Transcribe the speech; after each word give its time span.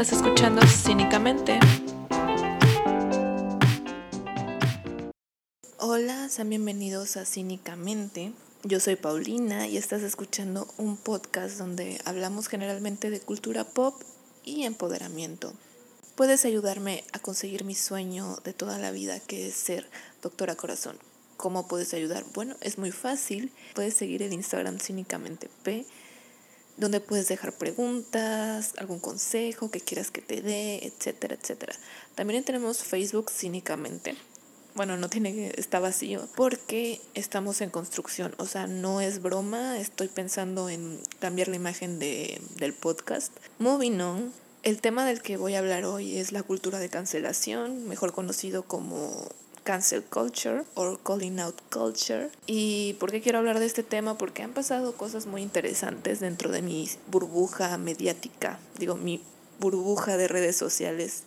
Estás 0.00 0.16
escuchando 0.16 0.62
Cínicamente. 0.66 1.60
Hola, 5.76 6.26
sean 6.30 6.48
bienvenidos 6.48 7.18
a 7.18 7.26
Cínicamente. 7.26 8.32
Yo 8.64 8.80
soy 8.80 8.96
Paulina 8.96 9.68
y 9.68 9.76
estás 9.76 10.00
escuchando 10.00 10.66
un 10.78 10.96
podcast 10.96 11.58
donde 11.58 12.00
hablamos 12.06 12.48
generalmente 12.48 13.10
de 13.10 13.20
cultura 13.20 13.64
pop 13.64 13.94
y 14.42 14.62
empoderamiento. 14.62 15.52
Puedes 16.14 16.46
ayudarme 16.46 17.04
a 17.12 17.18
conseguir 17.18 17.64
mi 17.64 17.74
sueño 17.74 18.36
de 18.42 18.54
toda 18.54 18.78
la 18.78 18.92
vida, 18.92 19.20
que 19.20 19.48
es 19.48 19.54
ser 19.54 19.86
doctora 20.22 20.56
corazón. 20.56 20.96
¿Cómo 21.36 21.68
puedes 21.68 21.92
ayudar? 21.92 22.24
Bueno, 22.32 22.56
es 22.62 22.78
muy 22.78 22.90
fácil. 22.90 23.52
Puedes 23.74 23.92
seguir 23.92 24.22
el 24.22 24.32
Instagram 24.32 24.78
Cínicamente 24.78 25.50
P 25.62 25.84
donde 26.80 27.00
puedes 27.00 27.28
dejar 27.28 27.52
preguntas, 27.52 28.72
algún 28.78 28.98
consejo 28.98 29.70
que 29.70 29.80
quieras 29.80 30.10
que 30.10 30.22
te 30.22 30.40
dé, 30.40 30.78
etcétera, 30.86 31.36
etcétera. 31.40 31.74
También 32.14 32.42
tenemos 32.42 32.82
Facebook 32.82 33.30
cínicamente. 33.30 34.16
Bueno, 34.74 34.96
no 34.96 35.08
tiene 35.10 35.52
está 35.56 35.80
vacío 35.80 36.28
porque 36.36 37.00
estamos 37.14 37.60
en 37.60 37.70
construcción, 37.70 38.34
o 38.38 38.46
sea, 38.46 38.66
no 38.66 39.00
es 39.00 39.20
broma, 39.20 39.78
estoy 39.78 40.08
pensando 40.08 40.68
en 40.68 41.00
cambiar 41.18 41.48
la 41.48 41.56
imagen 41.56 41.98
de, 41.98 42.40
del 42.56 42.72
podcast. 42.72 43.32
Moving 43.58 44.00
on, 44.00 44.32
el 44.62 44.80
tema 44.80 45.04
del 45.04 45.22
que 45.22 45.36
voy 45.36 45.54
a 45.54 45.58
hablar 45.58 45.84
hoy 45.84 46.18
es 46.18 46.32
la 46.32 46.42
cultura 46.42 46.78
de 46.78 46.88
cancelación, 46.88 47.88
mejor 47.88 48.12
conocido 48.12 48.62
como 48.62 49.28
cancel 49.64 50.02
culture 50.02 50.64
o 50.74 50.98
calling 50.98 51.38
out 51.40 51.60
culture. 51.70 52.30
¿Y 52.46 52.94
por 52.94 53.10
qué 53.10 53.20
quiero 53.20 53.38
hablar 53.38 53.58
de 53.58 53.66
este 53.66 53.82
tema? 53.82 54.18
Porque 54.18 54.42
han 54.42 54.52
pasado 54.52 54.96
cosas 54.96 55.26
muy 55.26 55.42
interesantes 55.42 56.20
dentro 56.20 56.50
de 56.50 56.62
mi 56.62 56.88
burbuja 57.10 57.76
mediática, 57.78 58.58
digo, 58.78 58.96
mi 58.96 59.22
burbuja 59.58 60.16
de 60.16 60.28
redes 60.28 60.56
sociales 60.56 61.24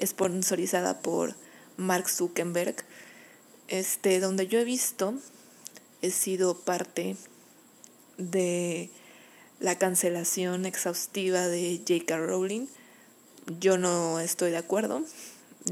sponsorizada 0.00 1.00
por 1.00 1.34
Mark 1.76 2.08
Zuckerberg, 2.08 2.76
este, 3.68 4.20
donde 4.20 4.46
yo 4.46 4.58
he 4.60 4.64
visto, 4.64 5.14
he 6.02 6.10
sido 6.10 6.54
parte 6.54 7.16
de 8.16 8.90
la 9.60 9.76
cancelación 9.76 10.66
exhaustiva 10.66 11.46
de 11.48 11.78
J.K. 11.78 12.16
Rowling. 12.16 12.66
Yo 13.60 13.78
no 13.78 14.20
estoy 14.20 14.50
de 14.50 14.58
acuerdo. 14.58 15.02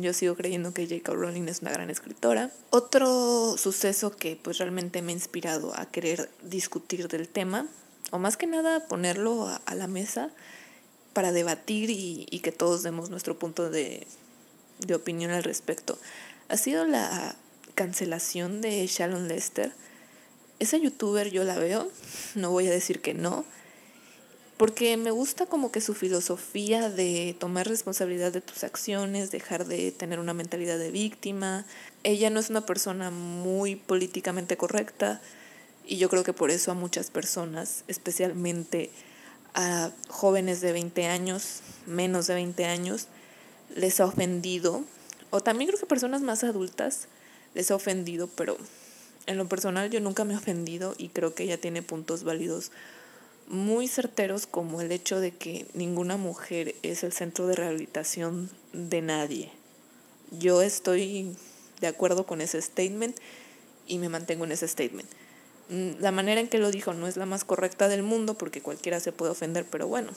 Yo 0.00 0.12
sigo 0.12 0.34
creyendo 0.34 0.74
que 0.74 0.86
J.K. 0.86 1.12
Rowling 1.12 1.48
es 1.48 1.62
una 1.62 1.70
gran 1.70 1.90
escritora. 1.90 2.50
Otro 2.70 3.56
suceso 3.56 4.10
que 4.10 4.36
pues 4.36 4.58
realmente 4.58 5.02
me 5.02 5.12
ha 5.12 5.14
inspirado 5.14 5.72
a 5.78 5.86
querer 5.86 6.30
discutir 6.42 7.08
del 7.08 7.28
tema, 7.28 7.66
o 8.10 8.18
más 8.18 8.36
que 8.36 8.46
nada 8.46 8.86
ponerlo 8.86 9.48
a, 9.48 9.74
la 9.74 9.86
mesa 9.86 10.30
para 11.12 11.32
debatir 11.32 11.90
y, 11.90 12.40
que 12.40 12.52
todos 12.52 12.82
demos 12.82 13.10
nuestro 13.10 13.38
punto 13.38 13.70
de, 13.70 14.06
de 14.80 14.94
opinión 14.94 15.30
al 15.30 15.44
respecto, 15.44 15.98
ha 16.48 16.56
sido 16.56 16.84
la 16.84 17.34
cancelación 17.74 18.60
de 18.60 18.86
Shalon 18.86 19.28
Lester. 19.28 19.72
Esa 20.58 20.76
youtuber 20.76 21.30
yo 21.30 21.44
la 21.44 21.58
veo, 21.58 21.88
no 22.34 22.50
voy 22.50 22.66
a 22.66 22.70
decir 22.70 23.00
que 23.00 23.14
no, 23.14 23.44
porque 24.56 24.96
me 24.96 25.10
gusta 25.10 25.46
como 25.46 25.70
que 25.70 25.80
su 25.80 25.92
filosofía 25.92 26.88
de 26.88 27.36
tomar 27.38 27.68
responsabilidad 27.68 28.32
de 28.32 28.40
tus 28.40 28.64
acciones, 28.64 29.30
dejar 29.30 29.66
de 29.66 29.92
tener 29.92 30.18
una 30.18 30.32
mentalidad 30.32 30.78
de 30.78 30.90
víctima. 30.90 31.66
Ella 32.04 32.30
no 32.30 32.40
es 32.40 32.48
una 32.48 32.64
persona 32.64 33.10
muy 33.10 33.76
políticamente 33.76 34.56
correcta 34.56 35.20
y 35.86 35.98
yo 35.98 36.08
creo 36.08 36.24
que 36.24 36.32
por 36.32 36.50
eso 36.50 36.70
a 36.70 36.74
muchas 36.74 37.10
personas, 37.10 37.84
especialmente 37.86 38.90
a 39.54 39.90
jóvenes 40.08 40.60
de 40.60 40.72
20 40.72 41.06
años, 41.06 41.60
menos 41.86 42.26
de 42.26 42.34
20 42.34 42.64
años, 42.64 43.08
les 43.74 44.00
ha 44.00 44.06
ofendido, 44.06 44.84
o 45.30 45.40
también 45.42 45.68
creo 45.68 45.80
que 45.80 45.86
personas 45.86 46.22
más 46.22 46.44
adultas 46.44 47.08
les 47.54 47.70
ha 47.70 47.74
ofendido, 47.74 48.28
pero 48.28 48.56
en 49.26 49.38
lo 49.38 49.48
personal 49.48 49.90
yo 49.90 50.00
nunca 50.00 50.24
me 50.24 50.34
he 50.34 50.36
ofendido 50.36 50.94
y 50.98 51.08
creo 51.08 51.34
que 51.34 51.44
ella 51.44 51.60
tiene 51.60 51.82
puntos 51.82 52.24
válidos 52.24 52.70
muy 53.48 53.88
certeros 53.88 54.46
como 54.46 54.80
el 54.80 54.92
hecho 54.92 55.20
de 55.20 55.30
que 55.30 55.66
ninguna 55.74 56.16
mujer 56.16 56.74
es 56.82 57.04
el 57.04 57.12
centro 57.12 57.46
de 57.46 57.54
rehabilitación 57.54 58.50
de 58.72 59.02
nadie. 59.02 59.52
Yo 60.30 60.62
estoy 60.62 61.36
de 61.80 61.86
acuerdo 61.86 62.26
con 62.26 62.40
ese 62.40 62.60
statement 62.60 63.16
y 63.86 63.98
me 63.98 64.08
mantengo 64.08 64.44
en 64.44 64.52
ese 64.52 64.66
statement. 64.66 65.08
Mm, 65.68 66.00
la 66.00 66.12
manera 66.12 66.40
en 66.40 66.48
que 66.48 66.58
lo 66.58 66.70
dijo 66.70 66.92
no 66.94 67.06
es 67.06 67.16
la 67.16 67.26
más 67.26 67.44
correcta 67.44 67.88
del 67.88 68.02
mundo 68.02 68.34
porque 68.34 68.60
cualquiera 68.60 69.00
se 69.00 69.12
puede 69.12 69.32
ofender, 69.32 69.64
pero 69.70 69.86
bueno, 69.86 70.10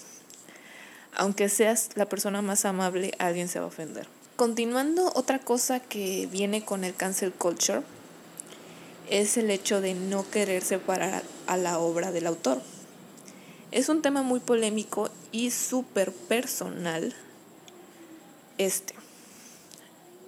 aunque 1.16 1.50
seas 1.50 1.89
la 1.95 2.07
persona 2.07 2.41
más 2.41 2.66
amable, 2.66 3.13
alguien 3.19 3.47
se 3.47 3.59
va 3.59 3.66
a 3.66 3.69
ofender. 3.69 4.07
Continuando, 4.35 5.12
otra 5.16 5.39
cosa 5.39 5.79
que 5.79 6.28
viene 6.31 6.63
con 6.63 6.84
el 6.84 6.95
cancel 6.95 7.34
culture 7.34 7.81
es 9.09 9.38
el 9.38 9.50
hecho 9.50 9.81
de 9.81 9.95
no 9.95 10.29
querer 10.29 10.63
separar 10.63 11.23
a 11.47 11.57
la 11.57 11.79
obra 11.79 12.12
del 12.12 12.28
autor. 12.28 12.62
Es 13.72 13.88
un 13.90 14.02
tema 14.02 14.24
muy 14.24 14.40
polémico 14.40 15.09
y 15.31 15.52
súper 15.52 16.12
personal. 16.12 17.13
Este. 18.57 18.96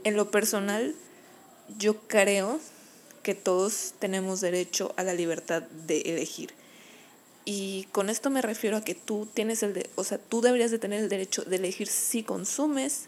En 0.04 0.16
lo 0.16 0.30
personal, 0.30 0.96
yo 1.78 2.02
creo 2.08 2.60
que 3.24 3.36
todos 3.36 3.94
tenemos 4.00 4.42
derecho 4.42 4.94
a 4.96 5.04
la 5.04 5.14
libertad 5.14 5.64
de 5.64 6.02
elegir. 6.02 6.54
Y 7.44 7.88
con 7.92 8.10
esto 8.10 8.30
me 8.30 8.42
refiero 8.42 8.78
a 8.78 8.84
que 8.84 8.96
tú 8.96 9.28
tienes 9.34 9.64
el 9.64 9.74
de, 9.74 9.90
o 9.96 10.04
sea, 10.04 10.20
tú 10.20 10.42
deberías 10.42 10.72
de 10.72 10.80
tener 10.80 11.02
el 11.02 11.10
derecho 11.10 11.44
de 11.44 11.56
elegir 11.56 11.88
si 11.88 12.24
consumes 12.24 13.08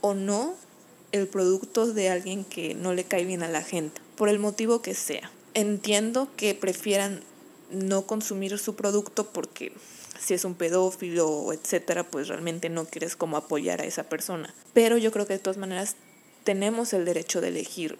o 0.00 0.14
no 0.14 0.54
el 1.10 1.26
producto 1.26 1.92
de 1.92 2.08
alguien 2.08 2.44
que 2.44 2.74
no 2.74 2.94
le 2.94 3.04
cae 3.04 3.24
bien 3.24 3.42
a 3.42 3.48
la 3.48 3.62
gente, 3.62 4.00
por 4.16 4.28
el 4.28 4.38
motivo 4.38 4.82
que 4.82 4.94
sea. 4.94 5.30
Entiendo 5.54 6.28
que 6.36 6.54
prefieran 6.54 7.22
no 7.70 8.06
consumir 8.06 8.58
su 8.58 8.74
producto 8.76 9.26
porque 9.32 9.72
si 10.18 10.34
es 10.34 10.44
un 10.44 10.54
pedófilo, 10.54 11.52
etcétera, 11.52 12.04
pues 12.04 12.28
realmente 12.28 12.68
no 12.68 12.84
quieres 12.84 13.16
como 13.16 13.36
apoyar 13.36 13.80
a 13.80 13.84
esa 13.84 14.04
persona. 14.04 14.54
Pero 14.74 14.98
yo 14.98 15.12
creo 15.12 15.26
que 15.26 15.34
de 15.34 15.38
todas 15.38 15.56
maneras 15.56 15.96
tenemos 16.44 16.92
el 16.92 17.04
derecho 17.04 17.40
de 17.40 17.48
elegir. 17.48 17.98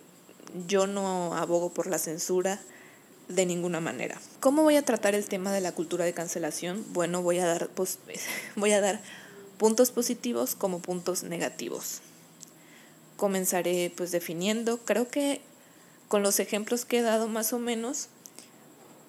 Yo 0.66 0.86
no 0.86 1.34
abogo 1.34 1.72
por 1.72 1.86
la 1.86 1.98
censura 1.98 2.60
de 3.28 3.47
ninguna 3.47 3.81
manera. 3.81 4.20
¿Cómo 4.41 4.62
voy 4.62 4.76
a 4.76 4.84
tratar 4.84 5.14
el 5.14 5.26
tema 5.26 5.53
de 5.53 5.60
la 5.60 5.72
cultura 5.72 6.04
de 6.04 6.12
cancelación? 6.12 6.84
Bueno, 6.92 7.22
voy 7.22 7.38
a 7.38 7.47
dar, 7.47 7.69
pues, 7.69 7.98
voy 8.56 8.72
a 8.72 8.81
dar 8.81 9.00
puntos 9.56 9.91
positivos 9.91 10.54
como 10.54 10.81
puntos 10.81 11.22
negativos. 11.22 12.00
Comenzaré 13.16 13.92
pues 13.94 14.10
definiendo, 14.10 14.78
creo 14.78 15.08
que 15.08 15.42
con 16.08 16.22
los 16.22 16.41
ejemplos 16.41 16.84
que 16.84 16.98
he 16.98 17.02
dado 17.02 17.28
más 17.28 17.52
o 17.52 17.58
menos, 17.58 18.08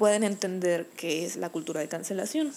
pueden 0.02 0.24
entender 0.24 0.88
qué 0.98 1.28
es 1.28 1.36
la 1.36 1.50
cultura 1.50 1.80
de 1.80 1.88
cancelación. 1.88 2.52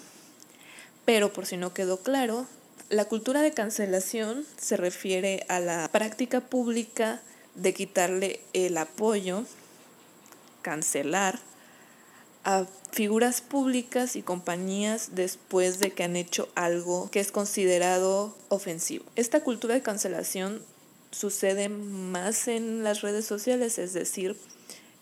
Pero 1.04 1.30
por 1.34 1.44
si 1.44 1.58
no 1.58 1.74
quedó 1.74 1.98
claro, 1.98 2.46
la 2.88 3.04
cultura 3.04 3.42
de 3.42 3.52
cancelación 3.52 4.46
se 4.56 4.78
refiere 4.78 5.44
a 5.50 5.60
la 5.60 5.86
práctica 5.92 6.40
pública 6.40 7.20
de 7.54 7.74
quitarle 7.74 8.40
el 8.54 8.78
apoyo, 8.78 9.44
cancelar 10.62 11.38
a 12.44 12.64
figuras 12.92 13.42
públicas 13.42 14.16
y 14.16 14.22
compañías 14.22 15.10
después 15.14 15.80
de 15.80 15.90
que 15.90 16.04
han 16.04 16.16
hecho 16.16 16.48
algo 16.54 17.10
que 17.10 17.20
es 17.20 17.30
considerado 17.30 18.34
ofensivo. 18.48 19.04
Esta 19.16 19.40
cultura 19.40 19.74
de 19.74 19.82
cancelación 19.82 20.62
sucede 21.10 21.68
más 21.68 22.48
en 22.48 22.84
las 22.84 23.02
redes 23.02 23.26
sociales, 23.26 23.76
es 23.78 23.92
decir, 23.92 24.34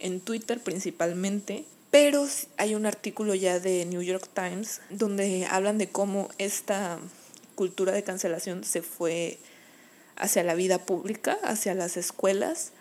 en 0.00 0.20
Twitter 0.20 0.58
principalmente, 0.58 1.66
pero 1.92 2.26
hay 2.56 2.74
un 2.74 2.86
artículo 2.86 3.34
ya 3.34 3.60
de 3.60 3.84
New 3.84 4.00
York 4.00 4.26
Times 4.32 4.80
donde 4.88 5.44
hablan 5.44 5.76
de 5.76 5.90
cómo 5.90 6.30
esta 6.38 6.98
cultura 7.54 7.92
de 7.92 8.02
cancelación 8.02 8.64
se 8.64 8.80
fue 8.80 9.38
hacia 10.16 10.42
la 10.42 10.54
vida 10.54 10.78
pública, 10.78 11.36
hacia 11.44 11.74
las 11.74 11.98
escuelas 11.98 12.72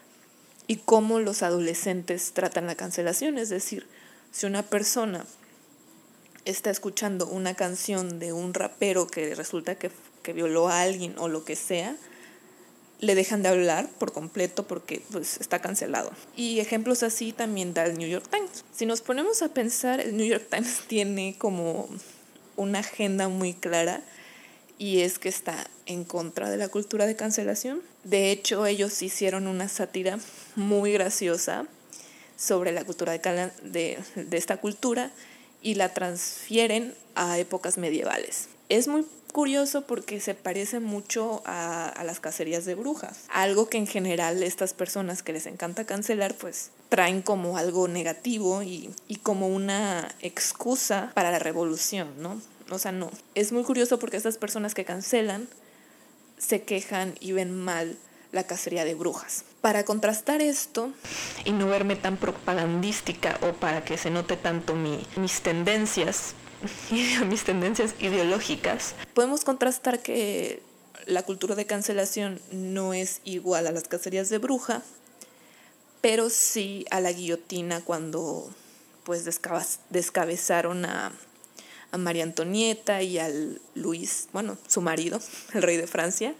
y 0.66 0.78
cómo 0.78 1.20
los 1.20 1.44
adolescentes 1.44 2.32
tratan 2.32 2.68
la 2.68 2.76
cancelación. 2.76 3.38
Es 3.38 3.50
decir, 3.50 3.86
si 4.32 4.46
una 4.46 4.64
persona 4.64 5.26
está 6.46 6.70
escuchando 6.70 7.28
una 7.28 7.54
canción 7.54 8.18
de 8.18 8.32
un 8.32 8.54
rapero 8.54 9.08
que 9.08 9.36
resulta 9.36 9.76
que, 9.76 9.92
que 10.24 10.32
violó 10.32 10.70
a 10.70 10.84
alguien 10.84 11.16
o 11.18 11.28
lo 11.28 11.44
que 11.44 11.58
sea, 11.58 11.98
le 13.02 13.16
dejan 13.16 13.42
de 13.42 13.50
hablar 13.50 13.90
por 13.98 14.14
completo 14.14 14.68
porque 14.68 15.02
pues, 15.12 15.42
está 15.42 15.60
cancelado. 15.60 16.12
Y 16.36 16.60
ejemplos 16.60 17.04
así 17.04 17.34
también 17.34 17.74
da 17.74 17.86
el 17.86 17.98
New 17.98 18.08
York 18.08 18.26
Times. 18.30 18.64
Si 18.74 18.86
nos 18.86 19.02
ponemos 19.02 19.42
a 19.42 19.50
pensar, 19.50 20.00
el 20.00 20.16
New 20.16 20.26
York 20.26 20.48
Times 20.50 20.84
tiene 20.88 21.36
como 21.38 21.90
una 22.56 22.80
agenda 22.80 23.28
muy 23.28 23.54
clara 23.54 24.02
y 24.78 25.02
es 25.02 25.20
que 25.20 25.30
está 25.30 25.68
en 25.86 26.04
contra 26.04 26.50
de 26.50 26.58
la 26.58 26.70
cultura 26.70 27.06
de 27.06 27.16
cancelación. 27.16 27.82
De 28.04 28.32
hecho, 28.32 28.66
ellos 28.66 29.02
hicieron 29.02 29.48
una 29.48 29.68
sátira 29.68 30.20
muy 30.56 30.94
graciosa 30.94 31.68
sobre 32.38 32.72
la 32.72 32.84
cultura 32.84 33.12
de, 33.12 33.52
de, 34.16 34.38
esta 34.38 34.58
cultura 34.58 35.12
y 35.62 35.76
la 35.76 35.94
transfieren 35.94 36.96
a 37.14 37.38
épocas 37.38 37.78
medievales. 37.78 38.48
Es 38.70 38.88
muy 38.88 39.06
curioso 39.32 39.86
porque 39.86 40.20
se 40.20 40.36
parece 40.36 40.80
mucho 40.80 41.42
a, 41.46 41.88
a, 41.90 42.04
las 42.04 42.20
cacerías 42.20 42.66
de 42.66 42.76
brujas. 42.76 43.26
Algo 43.30 43.70
que 43.70 43.78
en 43.78 43.88
general 43.88 44.44
estas 44.44 44.74
personas 44.74 45.24
que 45.24 45.34
les 45.34 45.46
encanta 45.46 45.86
cancelar, 45.86 46.36
pues 46.36 46.72
traen 46.90 47.22
como 47.22 47.58
algo 47.58 47.88
negativo 47.88 48.64
y, 48.64 48.90
y 49.08 49.18
como 49.18 49.48
una 49.48 50.14
excusa 50.22 51.12
para 51.14 51.32
la 51.32 51.40
revolución, 51.40 52.10
¿no? 52.20 52.42
O 52.70 52.80
sea, 52.80 52.92
no. 52.92 53.12
Es 53.36 53.52
muy 53.52 53.64
curioso 53.64 54.00
porque 54.00 54.18
estas 54.18 54.38
personas 54.38 54.74
que 54.74 54.86
cancelan 54.86 55.48
se 56.38 56.64
quejan 56.64 57.16
y 57.20 57.34
ven 57.34 57.56
mal 57.56 57.98
la 58.32 58.44
cacería 58.44 58.86
de 58.86 58.96
brujas. 58.96 59.44
Para 59.62 59.84
contrastar 59.84 60.42
esto 60.42 60.92
y 61.46 61.52
no 61.52 61.68
verme 61.68 61.96
tan 61.96 62.18
propagandística 62.18 63.38
o 63.42 63.54
para 63.54 63.84
que 63.84 63.98
se 63.98 64.10
note 64.10 64.38
tanto 64.38 64.76
mi, 64.76 65.06
mis 65.18 65.42
tendencias, 65.42 66.34
mis 67.28 67.44
tendencias 67.44 67.96
ideológicas, 68.00 68.96
podemos 69.14 69.44
contrastar 69.44 70.02
que 70.02 70.62
la 71.06 71.24
cultura 71.24 71.56
de 71.56 71.66
cancelación 71.66 72.40
no 72.52 72.94
es 72.94 73.22
igual 73.24 73.68
a 73.68 73.72
las 73.72 73.88
cacerías 73.88 74.30
de 74.30 74.38
bruja, 74.38 74.84
pero 76.02 76.30
sí 76.30 76.86
a 76.92 77.00
la 77.00 77.12
guillotina 77.12 77.82
cuando 77.82 78.50
pues 79.04 79.26
descabezaron 79.90 80.86
a, 80.86 81.12
a 81.92 81.98
María 81.98 82.24
Antonieta 82.24 83.02
y 83.02 83.20
al 83.20 83.62
Luis, 83.76 84.28
bueno, 84.34 84.58
su 84.68 84.82
marido, 84.82 85.20
el 85.54 85.62
rey 85.62 85.78
de 85.78 85.88
Francia, 85.88 86.36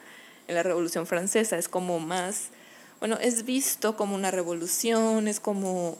en 0.48 0.56
la 0.56 0.64
Revolución 0.64 1.08
Francesa. 1.08 1.58
Es 1.58 1.68
como 1.68 2.00
más, 2.00 2.50
bueno, 3.00 3.18
es 3.20 3.46
visto 3.46 3.96
como 3.96 4.16
una 4.16 4.32
revolución, 4.32 5.28
es 5.28 5.40
como 5.40 5.98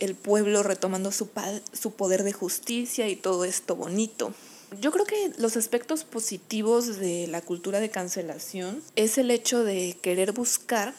el 0.00 0.14
pueblo 0.14 0.62
retomando 0.62 1.12
su, 1.12 1.30
su 1.72 1.92
poder 1.92 2.24
de 2.24 2.32
justicia 2.32 3.08
y 3.08 3.16
todo 3.16 3.44
esto 3.44 3.76
bonito. 3.76 4.34
Yo 4.80 4.92
creo 4.92 5.04
que 5.04 5.32
los 5.38 5.56
aspectos 5.56 6.04
positivos 6.04 6.98
de 6.98 7.26
la 7.26 7.40
cultura 7.40 7.80
de 7.80 7.90
cancelación 7.90 8.82
es 8.96 9.18
el 9.18 9.30
hecho 9.30 9.64
de 9.64 9.96
querer 10.00 10.32
buscar 10.32 10.94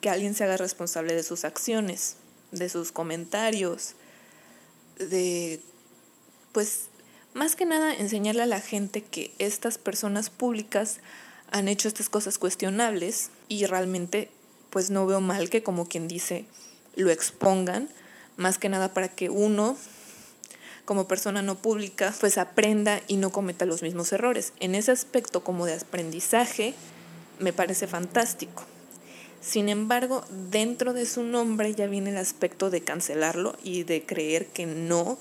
que 0.00 0.10
alguien 0.10 0.34
se 0.34 0.44
haga 0.44 0.56
responsable 0.56 1.14
de 1.14 1.22
sus 1.22 1.44
acciones, 1.44 2.16
de 2.52 2.68
sus 2.68 2.92
comentarios, 2.92 3.94
de, 4.98 5.60
pues, 6.52 6.88
más 7.32 7.56
que 7.56 7.64
nada 7.64 7.92
enseñarle 7.92 8.42
a 8.42 8.46
la 8.46 8.60
gente 8.60 9.02
que 9.02 9.32
estas 9.38 9.76
personas 9.76 10.30
públicas 10.30 10.98
han 11.50 11.68
hecho 11.68 11.88
estas 11.88 12.08
cosas 12.08 12.38
cuestionables 12.38 13.30
y 13.48 13.66
realmente 13.66 14.30
pues 14.70 14.90
no 14.90 15.06
veo 15.06 15.20
mal 15.20 15.50
que 15.50 15.62
como 15.62 15.86
quien 15.86 16.08
dice 16.08 16.46
lo 16.96 17.10
expongan, 17.10 17.88
más 18.36 18.58
que 18.58 18.68
nada 18.68 18.92
para 18.94 19.08
que 19.08 19.30
uno 19.30 19.76
como 20.84 21.08
persona 21.08 21.42
no 21.42 21.56
pública 21.56 22.14
pues 22.20 22.36
aprenda 22.38 23.00
y 23.08 23.16
no 23.16 23.30
cometa 23.30 23.64
los 23.64 23.82
mismos 23.82 24.12
errores. 24.12 24.52
En 24.60 24.74
ese 24.74 24.92
aspecto 24.92 25.42
como 25.42 25.66
de 25.66 25.74
aprendizaje 25.74 26.74
me 27.38 27.52
parece 27.52 27.86
fantástico. 27.86 28.64
Sin 29.40 29.68
embargo, 29.68 30.24
dentro 30.50 30.94
de 30.94 31.04
su 31.04 31.22
nombre 31.22 31.74
ya 31.74 31.86
viene 31.86 32.10
el 32.10 32.16
aspecto 32.16 32.70
de 32.70 32.80
cancelarlo 32.80 33.56
y 33.62 33.82
de 33.82 34.04
creer 34.04 34.46
que 34.46 34.64
no 34.64 35.18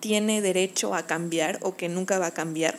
tiene 0.00 0.40
derecho 0.40 0.94
a 0.94 1.06
cambiar 1.06 1.58
o 1.60 1.76
que 1.76 1.88
nunca 1.88 2.18
va 2.18 2.28
a 2.28 2.34
cambiar, 2.34 2.78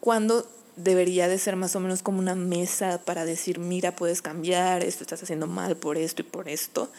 cuando 0.00 0.48
debería 0.76 1.28
de 1.28 1.38
ser 1.38 1.56
más 1.56 1.76
o 1.76 1.80
menos 1.80 2.02
como 2.02 2.18
una 2.18 2.34
mesa 2.34 3.00
para 3.04 3.24
decir, 3.24 3.58
mira, 3.58 3.94
puedes 3.94 4.22
cambiar, 4.22 4.82
esto 4.82 5.04
estás 5.04 5.22
haciendo 5.22 5.46
mal 5.46 5.76
por 5.76 5.98
esto 5.98 6.22
y 6.22 6.24
por 6.24 6.48
esto, 6.48 6.90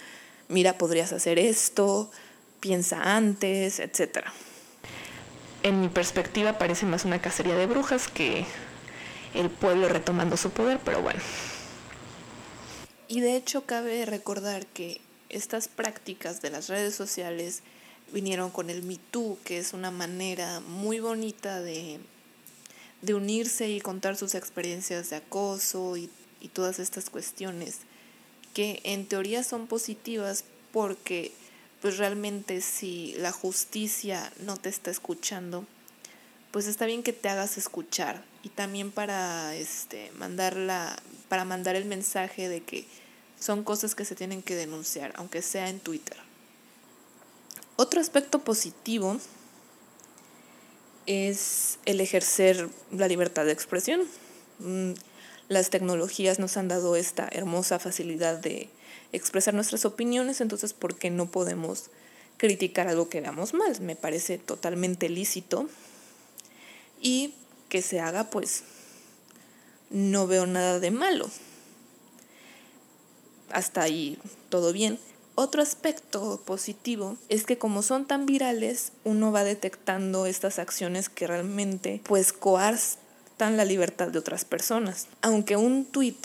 mira, 0.47 0.77
podrías 0.77 1.13
hacer 1.13 1.39
esto, 1.39 2.09
piensa 2.59 3.15
antes, 3.15 3.79
etc. 3.79 4.19
En 5.63 5.81
mi 5.81 5.89
perspectiva 5.89 6.57
parece 6.57 6.85
más 6.85 7.05
una 7.05 7.21
cacería 7.21 7.55
de 7.55 7.65
brujas 7.65 8.07
que 8.07 8.45
el 9.33 9.49
pueblo 9.49 9.89
retomando 9.89 10.37
su 10.37 10.51
poder, 10.51 10.79
pero 10.83 11.01
bueno. 11.01 11.19
Y 13.07 13.19
de 13.19 13.35
hecho 13.35 13.65
cabe 13.65 14.05
recordar 14.05 14.65
que 14.65 15.01
estas 15.29 15.67
prácticas 15.67 16.41
de 16.41 16.49
las 16.49 16.69
redes 16.69 16.95
sociales 16.95 17.61
vinieron 18.13 18.51
con 18.51 18.69
el 18.69 18.83
Me 18.83 18.99
que 19.43 19.57
es 19.57 19.73
una 19.73 19.91
manera 19.91 20.59
muy 20.61 20.99
bonita 20.99 21.61
de 21.61 21.99
de 23.05 23.13
unirse 23.13 23.69
y 23.69 23.81
contar 23.81 24.15
sus 24.15 24.35
experiencias 24.35 25.09
de 25.09 25.17
acoso 25.17 25.95
y, 25.95 26.09
y 26.41 26.49
todas 26.49 26.79
estas 26.79 27.09
cuestiones 27.09 27.79
que 28.55 28.79
en 28.85 29.05
teoría 29.05 29.43
son 29.43 29.67
positivas 29.67 30.45
porque 30.71 31.33
pues 31.81 31.97
realmente 31.97 32.61
si 32.61 33.13
la 33.17 33.31
justicia 33.31 34.31
no 34.39 34.57
te 34.57 34.69
está 34.69 34.89
escuchando, 34.89 35.65
pues 36.51 36.65
está 36.65 36.85
bien 36.85 37.03
que 37.03 37.13
te 37.13 37.27
hagas 37.29 37.57
escuchar 37.57 38.23
y 38.43 38.49
también 38.49 38.91
para 38.91 39.53
este 39.55 40.09
mandarla 40.17 40.95
para 41.27 41.43
mandar 41.43 41.75
el 41.75 41.83
mensaje 41.83 42.47
de 42.47 42.63
que 42.63 42.87
son 43.37 43.63
cosas 43.63 43.93
que 43.93 44.05
se 44.05 44.15
tienen 44.15 44.41
que 44.41 44.55
denunciar, 44.55 45.11
aunque 45.17 45.41
sea 45.41 45.69
en 45.69 45.81
Twitter. 45.81 46.17
Otro 47.75 47.99
aspecto 47.99 48.39
positivo 48.39 49.19
es 51.07 51.77
el 51.85 51.99
ejercer 51.99 52.69
la 52.91 53.09
libertad 53.09 53.45
de 53.45 53.51
expresión. 53.51 54.01
Las 55.47 55.69
tecnologías 55.69 56.39
nos 56.39 56.57
han 56.57 56.67
dado 56.67 56.95
esta 56.95 57.29
hermosa 57.31 57.77
facilidad 57.77 58.39
de 58.39 58.69
expresar 59.11 59.53
nuestras 59.53 59.85
opiniones, 59.85 60.41
entonces 60.41 60.73
¿por 60.73 60.95
qué 60.95 61.11
no 61.11 61.29
podemos 61.29 61.85
criticar 62.37 62.87
algo 62.87 63.09
que 63.09 63.21
veamos 63.21 63.53
mal? 63.53 63.79
Me 63.81 63.95
parece 63.95 64.37
totalmente 64.37 65.07
lícito 65.07 65.69
y 66.99 67.35
que 67.69 67.81
se 67.81 67.99
haga 67.99 68.29
pues 68.29 68.63
no 69.91 70.25
veo 70.25 70.47
nada 70.47 70.79
de 70.79 70.91
malo. 70.91 71.29
Hasta 73.51 73.83
ahí 73.83 74.17
todo 74.49 74.73
bien. 74.73 74.99
Otro 75.35 75.61
aspecto 75.61 76.41
positivo 76.45 77.17
es 77.29 77.45
que 77.45 77.57
como 77.57 77.83
son 77.83 78.05
tan 78.05 78.25
virales, 78.25 78.93
uno 79.03 79.31
va 79.31 79.43
detectando 79.43 80.25
estas 80.25 80.59
acciones 80.59 81.09
que 81.09 81.27
realmente 81.27 82.01
pues 82.05 82.33
coartan 82.33 83.04
la 83.39 83.65
libertad 83.65 84.07
de 84.07 84.19
otras 84.19 84.45
personas. 84.45 85.07
Aunque 85.21 85.57
un 85.57 85.85
tweet 85.85 86.15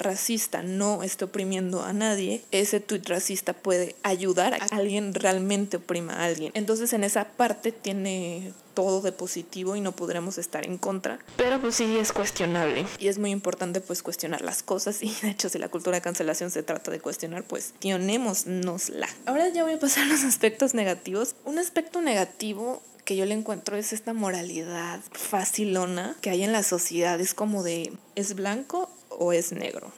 racista 0.00 0.62
no 0.62 1.02
esté 1.02 1.26
oprimiendo 1.26 1.82
a 1.82 1.92
nadie, 1.92 2.42
ese 2.50 2.80
tuit 2.80 3.06
racista 3.08 3.52
puede 3.52 3.94
ayudar 4.02 4.54
a 4.54 4.60
que 4.60 4.74
alguien 4.74 5.14
realmente 5.14 5.76
oprima 5.76 6.14
a 6.14 6.24
alguien. 6.24 6.52
Entonces 6.54 6.92
en 6.92 7.04
esa 7.04 7.24
parte 7.24 7.70
tiene 7.70 8.52
todo 8.74 9.02
de 9.02 9.12
positivo 9.12 9.76
y 9.76 9.80
no 9.80 9.92
podremos 9.92 10.38
estar 10.38 10.64
en 10.64 10.78
contra. 10.78 11.18
Pero 11.36 11.60
pues 11.60 11.74
sí 11.74 11.98
es 11.98 12.12
cuestionable. 12.12 12.86
Y 12.98 13.08
es 13.08 13.18
muy 13.18 13.30
importante 13.30 13.80
pues 13.80 14.02
cuestionar 14.02 14.40
las 14.40 14.62
cosas 14.62 15.02
y 15.02 15.14
de 15.22 15.30
hecho 15.30 15.48
si 15.48 15.58
la 15.58 15.68
cultura 15.68 15.96
de 15.96 16.02
cancelación 16.02 16.50
se 16.50 16.62
trata 16.62 16.90
de 16.90 17.00
cuestionar 17.00 17.44
pues 17.44 17.74
tionémonosla. 17.78 19.08
Ahora 19.26 19.48
ya 19.50 19.64
voy 19.64 19.74
a 19.74 19.78
pasar 19.78 20.04
a 20.04 20.06
los 20.06 20.24
aspectos 20.24 20.74
negativos. 20.74 21.34
Un 21.44 21.58
aspecto 21.58 22.00
negativo 22.00 22.82
que 23.10 23.16
yo 23.16 23.26
le 23.26 23.34
encuentro 23.34 23.76
es 23.76 23.92
esta 23.92 24.12
moralidad 24.12 25.00
facilona 25.10 26.16
que 26.20 26.30
hay 26.30 26.44
en 26.44 26.52
la 26.52 26.62
sociedad. 26.62 27.20
Es 27.20 27.34
como 27.34 27.64
de, 27.64 27.92
¿es 28.14 28.36
blanco 28.36 28.88
o 29.08 29.32
es 29.32 29.50
negro? 29.50 29.90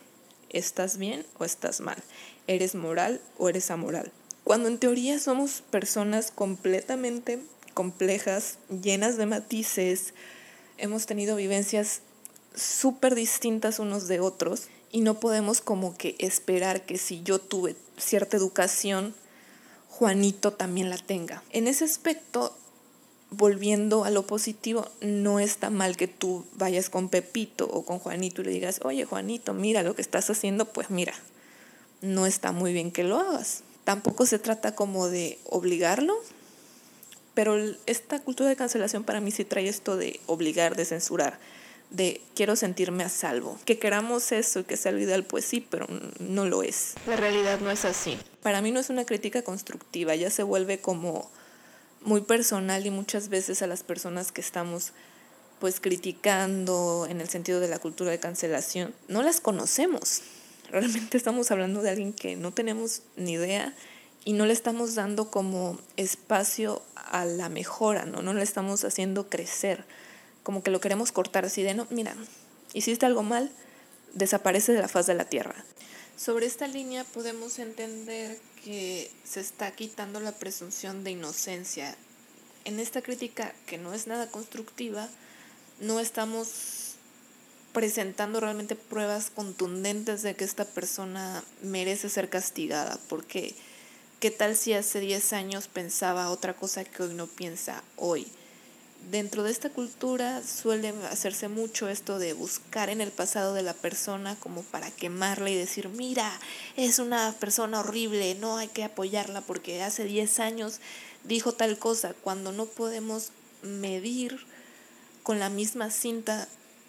¿Estás 0.49 0.97
bien 0.97 1.23
o 1.37 1.45
estás 1.45 1.79
mal? 1.79 2.01
¿Eres 2.47 2.73
moral 2.73 3.21
o 3.37 3.49
eres 3.49 3.69
amoral? 3.69 4.11
Cuando 4.43 4.67
en 4.67 4.79
teoría 4.79 5.19
somos 5.19 5.61
personas 5.61 6.31
completamente 6.31 7.39
complejas, 7.75 8.57
llenas 8.81 9.15
de 9.17 9.27
matices, 9.27 10.15
hemos 10.79 11.05
tenido 11.05 11.35
vivencias 11.35 12.01
súper 12.55 13.13
distintas 13.13 13.77
unos 13.77 14.07
de 14.07 14.21
otros 14.21 14.69
y 14.91 15.01
no 15.01 15.19
podemos 15.19 15.61
como 15.61 15.95
que 15.95 16.15
esperar 16.17 16.87
que 16.87 16.97
si 16.97 17.21
yo 17.21 17.37
tuve 17.37 17.75
cierta 17.95 18.37
educación, 18.37 19.13
Juanito 19.87 20.53
también 20.53 20.89
la 20.89 20.97
tenga. 20.97 21.43
En 21.51 21.67
ese 21.67 21.85
aspecto, 21.85 22.57
volviendo 23.35 24.03
a 24.03 24.09
lo 24.09 24.25
positivo, 24.27 24.87
no 25.01 25.39
está 25.39 25.69
mal 25.69 25.97
que 25.97 26.07
tú 26.07 26.45
vayas 26.53 26.89
con 26.89 27.09
Pepito 27.09 27.65
o 27.65 27.83
con 27.83 27.99
Juanito 27.99 28.41
y 28.41 28.45
le 28.45 28.51
digas, 28.51 28.79
oye 28.83 29.05
Juanito, 29.05 29.53
mira 29.53 29.83
lo 29.83 29.95
que 29.95 30.01
estás 30.01 30.29
haciendo, 30.29 30.65
pues 30.65 30.89
mira, 30.89 31.13
no 32.01 32.25
está 32.25 32.51
muy 32.51 32.73
bien 32.73 32.91
que 32.91 33.03
lo 33.03 33.17
hagas. 33.17 33.63
Tampoco 33.83 34.25
se 34.25 34.39
trata 34.39 34.75
como 34.75 35.09
de 35.09 35.39
obligarlo, 35.45 36.15
pero 37.33 37.55
esta 37.85 38.19
cultura 38.19 38.49
de 38.49 38.55
cancelación 38.55 39.03
para 39.03 39.19
mí 39.19 39.31
sí 39.31 39.45
trae 39.45 39.67
esto 39.67 39.97
de 39.97 40.19
obligar, 40.27 40.75
de 40.75 40.85
censurar, 40.85 41.39
de 41.89 42.21
quiero 42.35 42.55
sentirme 42.55 43.03
a 43.03 43.09
salvo. 43.09 43.59
Que 43.65 43.79
queramos 43.79 44.31
eso 44.31 44.59
y 44.59 44.63
que 44.63 44.77
sea 44.77 44.91
lo 44.91 44.99
ideal, 44.99 45.23
pues 45.23 45.43
sí, 45.45 45.65
pero 45.67 45.87
no 46.19 46.45
lo 46.45 46.63
es. 46.63 46.93
La 47.07 47.15
realidad 47.15 47.59
no 47.59 47.71
es 47.71 47.83
así. 47.83 48.17
Para 48.41 48.61
mí 48.61 48.71
no 48.71 48.79
es 48.79 48.89
una 48.89 49.05
crítica 49.05 49.41
constructiva, 49.41 50.15
ya 50.15 50.29
se 50.29 50.43
vuelve 50.43 50.79
como 50.79 51.29
muy 52.03 52.21
personal 52.21 52.85
y 52.85 52.91
muchas 52.91 53.29
veces 53.29 53.61
a 53.61 53.67
las 53.67 53.83
personas 53.83 54.31
que 54.31 54.41
estamos 54.41 54.91
pues 55.59 55.79
criticando 55.79 57.07
en 57.09 57.21
el 57.21 57.29
sentido 57.29 57.59
de 57.59 57.69
la 57.69 57.79
cultura 57.79 58.11
de 58.11 58.19
cancelación, 58.19 58.93
no 59.07 59.23
las 59.23 59.39
conocemos. 59.39 60.21
Realmente 60.69 61.17
estamos 61.17 61.51
hablando 61.51 61.81
de 61.81 61.89
alguien 61.91 62.13
que 62.13 62.35
no 62.35 62.51
tenemos 62.51 63.03
ni 63.15 63.33
idea 63.33 63.73
y 64.25 64.33
no 64.33 64.45
le 64.45 64.53
estamos 64.53 64.95
dando 64.95 65.29
como 65.31 65.79
espacio 65.95 66.81
a 66.95 67.25
la 67.25 67.47
mejora, 67.49 68.05
¿no? 68.05 68.21
No 68.21 68.33
le 68.33 68.43
estamos 68.43 68.83
haciendo 68.83 69.29
crecer. 69.29 69.85
como 70.43 70.61
que 70.61 70.71
lo 70.71 70.81
queremos 70.81 71.11
cortar 71.13 71.45
así 71.45 71.63
de, 71.63 71.73
no, 71.73 71.87
mira, 71.89 72.15
hiciste 72.73 73.05
algo 73.05 73.23
mal, 73.23 73.49
desaparece 74.13 74.73
de 74.73 74.81
la 74.81 74.89
faz 74.89 75.07
de 75.07 75.13
la 75.13 75.25
tierra. 75.25 75.55
Sobre 76.17 76.45
esta 76.45 76.67
línea 76.67 77.05
podemos 77.05 77.59
entender 77.59 78.37
que 78.63 79.11
se 79.23 79.39
está 79.39 79.71
quitando 79.71 80.19
la 80.19 80.31
presunción 80.33 81.03
de 81.03 81.11
inocencia. 81.11 81.95
En 82.65 82.79
esta 82.79 83.01
crítica, 83.01 83.53
que 83.65 83.77
no 83.77 83.93
es 83.93 84.07
nada 84.07 84.29
constructiva, 84.29 85.09
no 85.79 85.99
estamos 85.99 86.95
presentando 87.73 88.39
realmente 88.39 88.75
pruebas 88.75 89.29
contundentes 89.29 90.21
de 90.21 90.35
que 90.35 90.45
esta 90.45 90.65
persona 90.65 91.43
merece 91.61 92.09
ser 92.09 92.29
castigada, 92.29 92.99
porque 93.09 93.55
¿qué 94.19 94.31
tal 94.31 94.55
si 94.55 94.73
hace 94.73 94.99
10 94.99 95.33
años 95.33 95.67
pensaba 95.67 96.29
otra 96.29 96.55
cosa 96.55 96.85
que 96.85 97.03
hoy 97.03 97.13
no 97.15 97.27
piensa 97.27 97.83
hoy? 97.97 98.27
Dentro 99.11 99.43
de 99.43 99.51
esta 99.51 99.69
cultura 99.69 100.41
suele 100.43 100.93
hacerse 101.09 101.47
mucho 101.47 101.87
esto 101.87 102.19
de 102.19 102.33
buscar 102.33 102.89
en 102.89 103.01
el 103.01 103.11
pasado 103.11 103.53
de 103.53 103.63
la 103.63 103.73
persona 103.73 104.35
como 104.39 104.63
para 104.63 104.91
quemarla 104.91 105.49
y 105.49 105.55
decir, 105.55 105.89
mira, 105.89 106.31
es 106.75 106.99
una 106.99 107.33
persona 107.39 107.81
horrible, 107.81 108.35
no 108.35 108.57
hay 108.57 108.67
que 108.67 108.83
apoyarla 108.83 109.41
porque 109.41 109.83
hace 109.83 110.05
10 110.05 110.39
años 110.39 110.79
dijo 111.23 111.53
tal 111.53 111.77
cosa, 111.77 112.13
cuando 112.13 112.51
no 112.51 112.65
podemos 112.65 113.29
medir 113.61 114.45
con 115.23 115.39
la 115.39 115.49
misma 115.49 115.89
cinta 115.89 116.47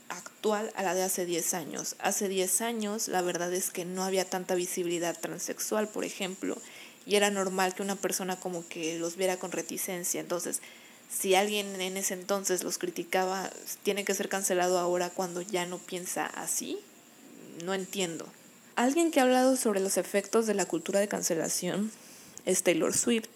actual 0.08 0.72
a 0.76 0.82
la 0.82 0.94
de 0.94 1.02
hace 1.02 1.24
10 1.24 1.54
años. 1.54 1.96
Hace 1.98 2.28
10 2.28 2.60
años 2.60 3.08
la 3.08 3.22
verdad 3.22 3.52
es 3.52 3.70
que 3.70 3.84
no 3.84 4.04
había 4.04 4.24
tanta 4.24 4.54
visibilidad 4.54 5.18
transexual, 5.18 5.88
por 5.88 6.04
ejemplo, 6.04 6.56
y 7.06 7.16
era 7.16 7.30
normal 7.30 7.74
que 7.74 7.82
una 7.82 7.96
persona 7.96 8.36
como 8.36 8.66
que 8.68 8.98
los 8.98 9.16
viera 9.16 9.36
con 9.36 9.52
reticencia. 9.52 10.20
Entonces, 10.20 10.60
si 11.10 11.34
alguien 11.34 11.80
en 11.80 11.96
ese 11.96 12.14
entonces 12.14 12.64
los 12.64 12.78
criticaba, 12.78 13.50
tiene 13.82 14.04
que 14.04 14.14
ser 14.14 14.28
cancelado 14.28 14.78
ahora 14.78 15.10
cuando 15.10 15.42
ya 15.42 15.66
no 15.66 15.78
piensa 15.78 16.26
así, 16.26 16.78
no 17.64 17.74
entiendo. 17.74 18.26
Alguien 18.76 19.10
que 19.10 19.20
ha 19.20 19.22
hablado 19.22 19.56
sobre 19.56 19.80
los 19.80 19.96
efectos 19.96 20.46
de 20.46 20.54
la 20.54 20.66
cultura 20.66 20.98
de 20.98 21.08
cancelación 21.08 21.92
es 22.44 22.62
Taylor 22.62 22.92
Swift. 22.92 23.28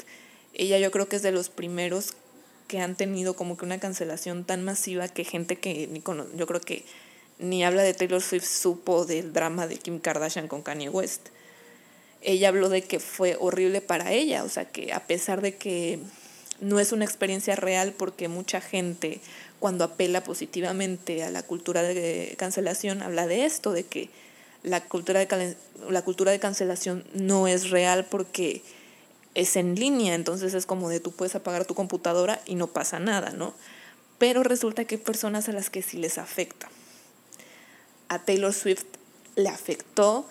Ella 0.54 0.78
yo 0.78 0.90
creo 0.90 1.08
que 1.08 1.16
es 1.16 1.22
de 1.22 1.30
los 1.30 1.48
primeros 1.48 2.14
que 2.66 2.80
han 2.80 2.96
tenido 2.96 3.34
como 3.34 3.56
que 3.56 3.64
una 3.64 3.78
cancelación 3.78 4.44
tan 4.44 4.64
masiva 4.64 5.08
que 5.08 5.25
gente 5.25 5.56
que 5.56 5.87
ni 5.87 6.02
yo 6.37 6.46
creo 6.46 6.60
que 6.60 6.84
ni 7.38 7.64
habla 7.64 7.82
de 7.82 7.94
Taylor 7.94 8.20
Swift 8.20 8.44
supo 8.44 9.04
del 9.04 9.32
drama 9.32 9.66
de 9.66 9.76
Kim 9.76 10.00
Kardashian 10.00 10.48
con 10.48 10.62
Kanye 10.62 10.88
West. 10.88 11.28
Ella 12.20 12.48
habló 12.48 12.68
de 12.68 12.82
que 12.82 12.98
fue 12.98 13.37
horrible 13.38 13.80
para 13.80 14.12
ella, 14.12 14.42
o 14.42 14.48
sea 14.48 14.64
que 14.64 14.92
a 14.92 15.06
pesar 15.06 15.40
de 15.40 15.54
que 15.54 16.00
no 16.60 16.80
es 16.80 16.92
una 16.92 17.04
experiencia 17.04 17.56
real 17.56 17.94
porque 17.96 18.28
mucha 18.28 18.60
gente 18.60 19.20
cuando 19.60 19.84
apela 19.84 20.22
positivamente 20.22 21.22
a 21.24 21.30
la 21.30 21.42
cultura 21.42 21.82
de 21.82 22.34
cancelación 22.38 23.02
habla 23.02 23.26
de 23.26 23.44
esto, 23.44 23.72
de 23.72 23.84
que 23.84 24.10
la 24.62 24.80
cultura 24.82 25.20
de, 25.20 25.56
la 25.88 26.02
cultura 26.02 26.32
de 26.32 26.38
cancelación 26.38 27.04
no 27.14 27.48
es 27.48 27.70
real 27.70 28.04
porque 28.04 28.62
es 29.34 29.56
en 29.56 29.74
línea, 29.74 30.14
entonces 30.14 30.54
es 30.54 30.66
como 30.66 30.88
de 30.88 31.00
tú 31.00 31.12
puedes 31.12 31.34
apagar 31.34 31.64
tu 31.64 31.74
computadora 31.74 32.40
y 32.46 32.54
no 32.54 32.68
pasa 32.68 32.98
nada, 32.98 33.30
¿no? 33.30 33.54
Pero 34.18 34.42
resulta 34.42 34.84
que 34.84 34.96
hay 34.96 35.00
personas 35.00 35.48
a 35.48 35.52
las 35.52 35.70
que 35.70 35.82
sí 35.82 35.96
les 35.96 36.18
afecta. 36.18 36.68
A 38.08 38.18
Taylor 38.24 38.52
Swift 38.52 38.86
le 39.36 39.48
afectó 39.48 40.26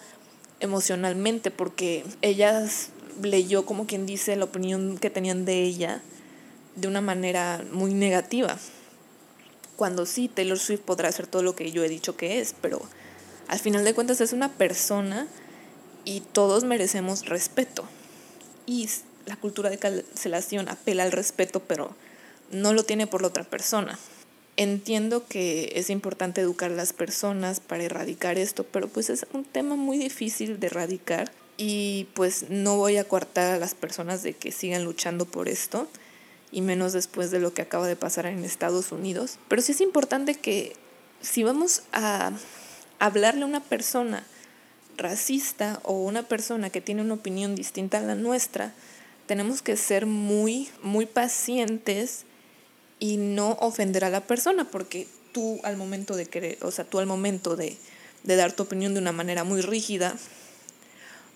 emocionalmente 0.59 1.51
porque 1.51 2.03
ella 2.21 2.67
leyó 3.21 3.65
como 3.65 3.87
quien 3.87 4.05
dice 4.05 4.35
la 4.35 4.45
opinión 4.45 4.97
que 4.97 5.09
tenían 5.09 5.45
de 5.45 5.63
ella 5.63 6.01
de 6.77 6.87
una 6.87 7.01
manera 7.01 7.63
muy 7.71 7.93
negativa. 7.93 8.57
Cuando 9.75 10.05
sí, 10.05 10.29
Taylor 10.29 10.57
Swift 10.57 10.81
podrá 10.81 11.09
hacer 11.09 11.27
todo 11.27 11.43
lo 11.43 11.55
que 11.55 11.71
yo 11.71 11.83
he 11.83 11.89
dicho 11.89 12.15
que 12.15 12.39
es, 12.39 12.55
pero 12.61 12.81
al 13.47 13.59
final 13.59 13.83
de 13.83 13.93
cuentas 13.93 14.21
es 14.21 14.31
una 14.31 14.53
persona 14.53 15.27
y 16.05 16.21
todos 16.21 16.63
merecemos 16.63 17.25
respeto. 17.25 17.83
Y 18.65 18.89
la 19.25 19.35
cultura 19.35 19.69
de 19.69 19.77
cancelación 19.77 20.69
apela 20.69 21.03
al 21.03 21.11
respeto, 21.11 21.61
pero 21.61 21.95
no 22.51 22.73
lo 22.73 22.83
tiene 22.83 23.07
por 23.07 23.21
la 23.21 23.27
otra 23.27 23.43
persona. 23.43 23.97
Entiendo 24.55 25.27
que 25.27 25.73
es 25.75 25.89
importante 25.89 26.41
educar 26.41 26.71
a 26.71 26.75
las 26.75 26.93
personas 26.93 27.59
para 27.59 27.83
erradicar 27.83 28.37
esto, 28.37 28.63
pero 28.63 28.87
pues 28.87 29.09
es 29.09 29.25
un 29.33 29.43
tema 29.43 29.75
muy 29.75 29.97
difícil 29.97 30.59
de 30.59 30.67
erradicar 30.67 31.31
y 31.57 32.07
pues 32.13 32.49
no 32.49 32.77
voy 32.77 32.97
a 32.97 33.03
coartar 33.03 33.53
a 33.53 33.59
las 33.59 33.75
personas 33.75 34.23
de 34.23 34.33
que 34.33 34.51
sigan 34.51 34.83
luchando 34.83 35.25
por 35.25 35.49
esto 35.49 35.87
y 36.51 36.61
menos 36.61 36.93
después 36.93 37.31
de 37.31 37.39
lo 37.39 37.53
que 37.53 37.61
acaba 37.61 37.87
de 37.87 37.95
pasar 37.95 38.25
en 38.25 38.43
Estados 38.43 38.91
Unidos. 38.91 39.37
Pero 39.47 39.61
sí 39.61 39.73
es 39.73 39.81
importante 39.81 40.35
que 40.35 40.75
si 41.21 41.43
vamos 41.43 41.83
a 41.91 42.31
hablarle 42.99 43.43
a 43.43 43.47
una 43.47 43.63
persona 43.63 44.23
racista 44.97 45.79
o 45.83 45.93
una 45.93 46.23
persona 46.23 46.69
que 46.69 46.81
tiene 46.81 47.01
una 47.01 47.15
opinión 47.15 47.55
distinta 47.55 47.99
a 47.99 48.01
la 48.01 48.15
nuestra, 48.15 48.73
tenemos 49.27 49.61
que 49.61 49.77
ser 49.77 50.05
muy, 50.05 50.69
muy 50.81 51.05
pacientes 51.05 52.23
y 52.99 53.17
no 53.17 53.51
ofender 53.59 54.05
a 54.05 54.09
la 54.09 54.21
persona, 54.21 54.65
porque 54.71 55.07
tú 55.33 55.59
al 55.63 55.77
momento 55.77 56.15
de 56.15 56.25
querer, 56.25 56.57
o 56.61 56.71
sea, 56.71 56.85
tú 56.85 56.97
al 56.99 57.05
momento 57.05 57.55
de, 57.55 57.77
de 58.23 58.35
dar 58.35 58.53
tu 58.53 58.63
opinión 58.63 58.93
de 58.93 59.01
una 59.01 59.11
manera 59.11 59.43
muy 59.43 59.61
rígida, 59.61 60.15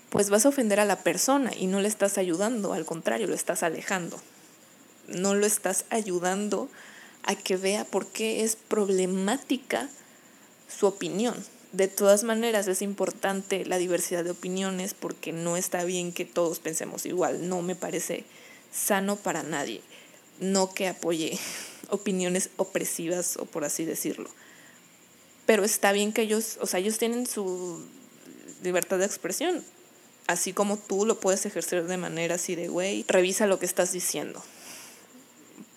pues 0.10 0.30
vas 0.30 0.46
a 0.46 0.50
ofender 0.50 0.80
a 0.80 0.86
la 0.86 1.04
persona 1.04 1.52
y 1.56 1.68
no 1.68 1.82
le 1.82 1.88
estás 1.88 2.18
ayudando, 2.18 2.74
al 2.74 2.86
contrario, 2.86 3.28
lo 3.28 3.36
estás 3.36 3.62
alejando 3.62 4.20
no 5.08 5.36
lo 5.36 5.46
estás 5.46 5.86
ayudando 5.90 6.70
a 7.24 7.36
que 7.36 7.58
vea 7.58 7.86
por 7.86 8.08
qué 8.08 8.44
es 8.44 8.56
problemática 8.56 9.90
su 10.68 10.88
opinión. 10.88 11.36
De 11.72 11.88
todas 11.88 12.24
maneras 12.24 12.68
es 12.68 12.82
importante 12.82 13.66
la 13.66 13.78
diversidad 13.78 14.24
de 14.24 14.32
opiniones 14.32 14.94
porque 14.94 15.32
no 15.32 15.56
está 15.56 15.84
bien 15.86 16.12
que 16.12 16.26
todos 16.26 16.60
pensemos 16.60 17.06
igual, 17.06 17.48
no 17.48 17.62
me 17.62 17.76
parece 17.76 18.26
sano 18.74 19.16
para 19.16 19.44
nadie, 19.44 19.82
no 20.40 20.74
que 20.74 20.88
apoye 20.88 21.40
opiniones 21.90 22.50
opresivas 22.58 23.38
o 23.38 23.46
por 23.46 23.64
así 23.64 23.86
decirlo. 23.86 24.30
Pero 25.46 25.64
está 25.64 25.92
bien 25.92 26.14
que 26.14 26.24
ellos, 26.24 26.58
o 26.62 26.68
sea, 26.68 26.80
ellos 26.80 26.98
tienen 26.98 27.26
su 27.26 27.84
libertad 28.64 29.00
de 29.00 29.06
expresión, 29.06 29.64
así 30.28 30.54
como 30.54 30.78
tú 30.78 31.06
lo 31.06 31.20
puedes 31.20 31.46
ejercer 31.46 31.86
de 31.86 31.98
manera 31.98 32.36
así 32.36 32.56
de, 32.56 32.68
güey, 32.68 33.06
revisa 33.08 33.48
lo 33.48 33.60
que 33.60 33.66
estás 33.66 33.92
diciendo 33.94 34.42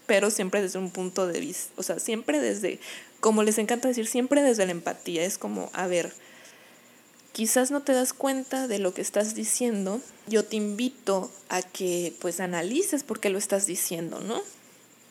pero 0.07 0.31
siempre 0.31 0.63
desde 0.63 0.79
un 0.79 0.91
punto 0.91 1.27
de 1.27 1.41
vista, 1.41 1.73
o 1.77 1.83
sea, 1.83 1.99
siempre 1.99 2.41
desde, 2.41 2.79
como 3.21 3.43
les 3.43 3.59
encanta 3.59 3.89
decir, 3.89 4.07
siempre 4.07 4.43
desde 4.43 4.67
la 4.67 4.73
empatía, 4.73 5.25
es 5.25 5.39
como, 5.39 5.71
a 5.73 5.87
ver, 5.87 6.13
quizás 7.33 7.71
no 7.71 7.83
te 7.83 7.93
das 7.93 8.13
cuenta 8.13 8.69
de 8.69 8.79
lo 8.79 8.95
que 8.95 9.03
estás 9.03 9.35
diciendo, 9.35 10.01
yo 10.27 10.45
te 10.45 10.57
invito 10.57 11.31
a 11.49 11.63
que 11.63 12.15
pues 12.21 12.41
analices 12.41 13.03
por 13.03 13.21
qué 13.21 13.31
lo 13.31 13.39
estás 13.39 13.67
diciendo, 13.67 14.21
¿no? 14.21 14.41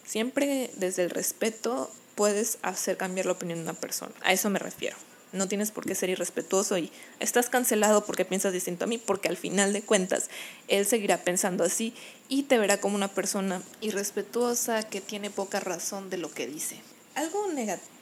Siempre 0.06 0.72
desde 0.76 1.04
el 1.04 1.10
respeto 1.10 1.92
puedes 2.16 2.60
hacer 2.62 2.98
cambiar 2.98 3.26
la 3.26 3.34
opinión 3.34 3.60
de 3.60 3.64
una 3.64 3.74
persona, 3.74 4.14
a 4.22 4.34
eso 4.34 4.50
me 4.50 4.60
refiero. 4.60 4.96
No 5.34 5.48
tienes 5.48 5.72
por 5.72 5.86
qué 5.86 5.96
ser 5.96 6.10
irrespetuoso 6.10 6.78
y 6.78 6.92
estás 7.20 7.50
cancelado 7.50 8.06
porque 8.06 8.24
piensas 8.24 8.54
distinto 8.54 8.86
a 8.86 8.88
mí, 8.88 8.98
porque 8.98 9.28
al 9.28 9.38
final 9.38 9.74
de 9.74 9.82
cuentas 9.82 10.30
él 10.68 10.86
seguirá 10.86 11.18
pensando 11.18 11.64
así 11.64 11.94
y 12.30 12.44
te 12.44 12.58
verá 12.58 12.80
como 12.80 12.96
una 12.96 13.10
persona 13.10 13.62
irrespetuosa 13.82 14.84
que 14.84 15.02
tiene 15.02 15.30
poca 15.30 15.60
razón 15.60 16.10
de 16.10 16.18
lo 16.18 16.32
que 16.32 16.48
dice. 16.48 16.80
Algo 17.16 17.48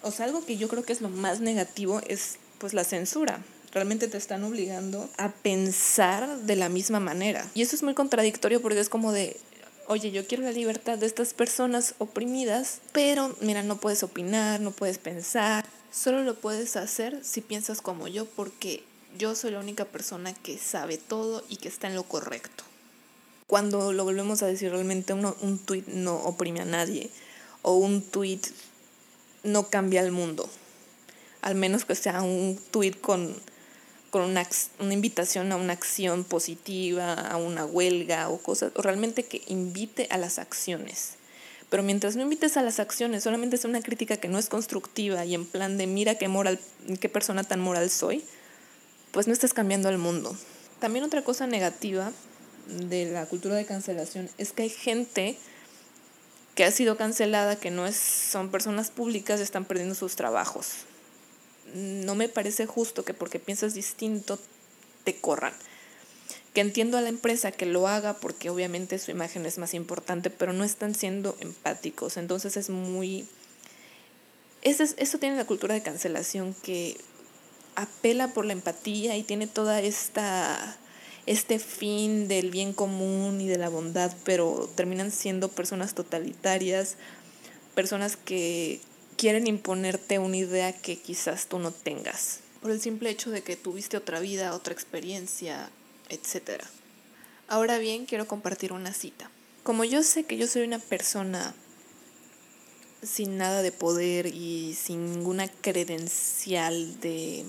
o 0.04 0.12
sea, 0.12 0.26
algo 0.26 0.46
que 0.46 0.58
yo 0.58 0.68
creo 0.68 0.84
que 0.84 0.94
es 0.94 1.02
lo 1.02 1.10
más 1.10 1.42
negativo 1.42 2.02
es 2.08 2.38
pues 2.60 2.74
la 2.74 2.84
censura. 2.84 3.42
Realmente 3.72 4.08
te 4.08 4.18
están 4.18 4.44
obligando 4.44 5.10
a 5.18 5.32
pensar 5.32 6.40
de 6.40 6.56
la 6.56 6.70
misma 6.70 7.00
manera. 7.00 7.50
Y 7.54 7.62
eso 7.62 7.76
es 7.76 7.84
muy 7.84 7.94
contradictorio 7.94 8.62
porque 8.62 8.80
es 8.80 8.90
como 8.90 9.12
de, 9.12 9.38
oye, 9.88 10.12
yo 10.12 10.28
quiero 10.28 10.44
la 10.44 10.52
libertad 10.52 10.98
de 10.98 11.06
estas 11.06 11.34
personas 11.34 11.96
oprimidas, 11.98 12.80
pero 12.92 13.36
mira, 13.42 13.64
no 13.64 13.78
puedes 13.78 14.04
opinar, 14.04 14.60
no 14.60 14.72
puedes 14.72 14.98
pensar, 14.98 15.66
Solo 15.92 16.24
lo 16.24 16.36
puedes 16.36 16.78
hacer 16.78 17.20
si 17.22 17.42
piensas 17.42 17.82
como 17.82 18.08
yo 18.08 18.26
porque 18.26 18.84
yo 19.18 19.36
soy 19.36 19.52
la 19.52 19.60
única 19.60 19.84
persona 19.84 20.34
que 20.34 20.58
sabe 20.58 20.98
todo 20.98 21.44
y 21.50 21.58
que 21.58 21.68
está 21.68 21.88
en 21.88 21.96
lo 21.96 22.04
correcto. 22.04 22.64
Cuando 23.46 23.92
lo 23.92 24.06
volvemos 24.06 24.42
a 24.42 24.48
decir 24.48 24.72
realmente 24.72 25.12
uno, 25.12 25.36
un 25.42 25.60
tweet 25.60 25.84
no 25.88 26.16
oprime 26.16 26.62
a 26.62 26.66
nadie 26.66 27.10
o 27.62 27.76
un 27.76 28.02
tweet 28.02 28.40
no 29.44 29.68
cambia 29.70 30.00
el 30.00 30.14
mundo. 30.14 30.50
Al 31.42 31.56
menos 31.56 31.84
que 31.84 31.96
sea 31.96 32.22
un 32.22 32.58
tweet 32.72 32.94
con, 32.94 33.36
con 34.12 34.22
una, 34.22 34.48
una 34.80 34.94
invitación 34.94 35.52
a 35.52 35.58
una 35.58 35.74
acción 35.74 36.24
positiva, 36.24 37.14
a 37.16 37.36
una 37.36 37.66
huelga 37.66 38.30
o 38.30 38.38
cosas, 38.38 38.72
o 38.76 38.82
realmente 38.82 39.26
que 39.26 39.42
invite 39.48 40.08
a 40.10 40.18
las 40.18 40.40
acciones. 40.40 41.16
Pero 41.72 41.84
mientras 41.84 42.18
no 42.18 42.24
invites 42.24 42.58
a 42.58 42.64
las 42.64 42.82
acciones, 42.82 43.24
solamente 43.24 43.56
es 43.56 43.64
una 43.64 43.82
crítica 43.82 44.18
que 44.18 44.28
no 44.28 44.38
es 44.38 44.50
constructiva 44.50 45.24
y 45.24 45.34
en 45.34 45.46
plan 45.46 45.78
de 45.78 45.88
mira 45.88 46.16
qué 46.16 46.28
moral, 46.28 46.60
qué 47.00 47.08
persona 47.08 47.46
tan 47.46 47.62
moral 47.62 47.90
soy, 47.90 48.26
pues 49.12 49.26
no 49.28 49.32
estás 49.32 49.54
cambiando 49.54 49.88
el 49.88 49.98
mundo. 49.98 50.38
También 50.82 51.06
otra 51.06 51.24
cosa 51.24 51.48
negativa 51.48 52.12
de 52.68 53.06
la 53.06 53.26
cultura 53.26 53.56
de 53.56 53.66
cancelación 53.66 54.30
es 54.38 54.52
que 54.52 54.64
hay 54.64 54.70
gente 54.70 55.38
que 56.56 56.66
ha 56.66 56.72
sido 56.72 56.98
cancelada, 56.98 57.56
que 57.56 57.72
no 57.72 57.88
es, 57.88 57.96
son 57.96 58.52
personas 58.52 58.92
públicas, 58.92 59.40
están 59.40 59.64
perdiendo 59.64 59.96
sus 59.96 60.18
trabajos. 60.18 60.72
No 61.74 62.16
me 62.16 62.28
parece 62.28 62.66
justo 62.66 63.06
que 63.06 63.14
porque 63.14 63.40
piensas 63.40 63.74
distinto 63.76 64.38
te 65.06 65.16
corran. 65.22 65.54
Que 66.54 66.62
entiendo 66.62 66.98
a 66.98 67.02
la 67.02 67.10
empresa 67.10 67.52
que 67.52 67.66
lo 67.66 67.88
haga 67.88 68.16
porque 68.16 68.50
obviamente 68.50 69.00
su 69.00 69.12
imagen 69.12 69.46
es 69.46 69.58
más 69.58 69.74
importante, 69.74 70.30
pero 70.30 70.54
no 70.54 70.64
están 70.64 70.96
siendo 70.96 71.38
empáticos. 71.40 72.18
Entonces 72.18 72.58
es 72.58 72.70
muy... 72.70 73.28
Eso, 74.62 74.84
eso 74.98 75.18
tiene 75.18 75.38
la 75.38 75.46
cultura 75.46 75.74
de 75.74 75.82
cancelación 75.82 76.54
que 76.62 76.98
apela 77.76 78.34
por 78.34 78.46
la 78.46 78.54
empatía 78.54 79.18
y 79.18 79.24
tiene 79.24 79.48
toda 79.48 79.82
esta 79.82 80.78
este 81.26 81.60
fin 81.60 82.28
del 82.28 82.52
bien 82.52 82.74
común 82.74 83.42
y 83.42 83.48
de 83.48 83.58
la 83.58 83.70
bondad, 83.70 84.12
pero 84.24 84.70
terminan 84.76 85.12
siendo 85.12 85.50
personas 85.50 85.94
totalitarias, 85.94 86.98
personas 87.76 88.18
que 88.18 88.82
quieren 89.18 89.48
imponerte 89.48 90.20
una 90.20 90.38
idea 90.38 90.74
que 90.74 90.98
quizás 90.98 91.48
tú 91.48 91.60
no 91.60 91.72
tengas, 91.72 92.40
por 92.62 92.72
el 92.72 92.82
simple 92.82 93.10
hecho 93.10 93.30
de 93.30 93.44
que 93.44 93.56
tuviste 93.56 93.98
otra 93.98 94.20
vida, 94.20 94.56
otra 94.56 94.74
experiencia, 94.74 95.70
etc. 96.12 96.64
Ahora 97.48 97.78
bien, 97.78 98.06
quiero 98.06 98.28
compartir 98.28 98.74
una 98.74 98.94
cita. 98.94 99.30
Como 99.64 99.84
yo 99.84 100.04
sé 100.04 100.24
que 100.24 100.38
yo 100.38 100.48
soy 100.48 100.64
una 100.64 100.80
persona 100.80 101.54
sin 103.04 103.38
nada 103.38 103.62
de 103.62 103.72
poder 103.72 104.28
y 104.28 104.76
sin 104.76 105.12
ninguna 105.12 105.48
credencial 105.48 107.00
de 107.00 107.46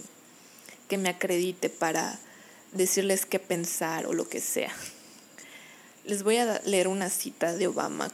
que 0.89 0.99
me 0.99 1.09
acredite 1.09 1.69
para 1.69 2.19
decirles 2.73 3.27
qué 3.27 3.39
pensar 3.39 4.07
o 4.07 4.13
lo 4.13 4.29
que 4.29 4.41
sea. 4.41 4.73
Les 6.05 6.23
voy 6.23 6.39
a 6.39 6.61
leer 6.65 6.89
una 6.89 7.11
cita 7.11 7.55
de 7.55 7.69
Obama 7.69 8.11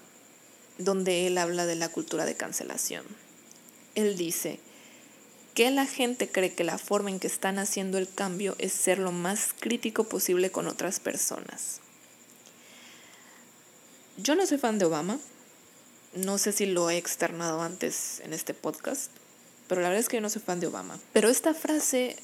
donde 0.79 1.27
él 1.27 1.39
habla 1.39 1.67
de 1.67 1.77
la 1.77 1.89
cultura 1.89 2.25
de 2.25 2.37
cancelación. 2.37 3.05
Él 3.95 4.17
dice 4.17 4.61
la 5.67 5.87
gente 5.87 6.29
cree 6.31 6.55
que 6.55 6.63
la 6.63 6.79
forma 6.79 7.11
en 7.11 7.19
que 7.19 7.27
están 7.27 7.59
haciendo 7.59 7.99
el 7.99 8.09
cambio 8.09 8.55
es 8.59 8.73
ser 8.73 8.99
lo 8.99 9.11
más 9.13 9.55
crítico 9.59 10.05
posible 10.05 10.51
con 10.51 10.69
otras 10.69 11.01
personas. 11.01 11.81
Yo 14.17 14.35
no 14.37 14.47
soy 14.47 14.59
fan 14.59 14.79
de 14.79 14.85
Obama, 14.85 15.19
no 16.15 16.39
sé 16.39 16.53
si 16.53 16.67
lo 16.67 16.91
he 16.91 16.97
externado 16.97 17.61
antes 17.61 18.21
en 18.21 18.33
este 18.33 18.55
podcast, 18.55 19.11
pero 19.67 19.81
la 19.81 19.89
verdad 19.89 20.01
es 20.01 20.09
que 20.09 20.17
yo 20.17 20.21
no 20.21 20.31
soy 20.31 20.43
fan 20.43 20.61
de 20.61 20.69
Obama. 20.69 20.99
Pero 21.13 21.29
esta 21.29 21.55
frase 21.55 22.17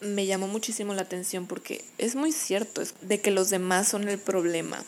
me 0.00 0.26
llamó 0.26 0.46
muchísimo 0.46 0.94
la 0.94 1.02
atención 1.02 1.46
porque 1.46 1.84
es 1.98 2.14
muy 2.14 2.32
cierto 2.32 2.80
es 2.80 2.94
de 3.02 3.20
que 3.20 3.30
los 3.30 3.50
demás 3.50 3.88
son 3.88 4.08
el 4.08 4.18
problema. 4.18 4.82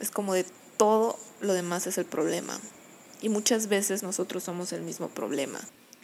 Es 0.00 0.10
como 0.10 0.34
de 0.34 0.44
todo 0.76 1.18
lo 1.40 1.54
demás 1.54 1.86
es 1.86 1.98
el 1.98 2.06
problema. 2.06 2.60
Y 3.22 3.28
muchas 3.28 3.68
veces 3.68 4.02
nosotros 4.02 4.44
somos 4.44 4.72
el 4.72 4.82
mismo 4.82 5.08
problema. 5.08 5.60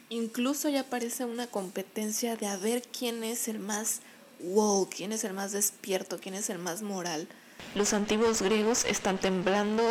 Incluso 0.09 0.69
ya 0.69 0.83
parece 0.83 1.25
una 1.25 1.47
competencia 1.47 2.35
de 2.35 2.47
a 2.47 2.57
ver 2.57 2.81
quién 2.81 3.23
es 3.23 3.47
el 3.47 3.59
más 3.59 4.01
wow, 4.39 4.87
quién 4.89 5.11
es 5.11 5.23
el 5.23 5.33
más 5.33 5.51
despierto, 5.51 6.19
quién 6.19 6.35
es 6.35 6.49
el 6.49 6.59
más 6.59 6.81
moral. 6.81 7.27
Los 7.75 7.93
antiguos 7.93 8.41
griegos 8.41 8.85
están 8.85 9.19
temblando 9.19 9.83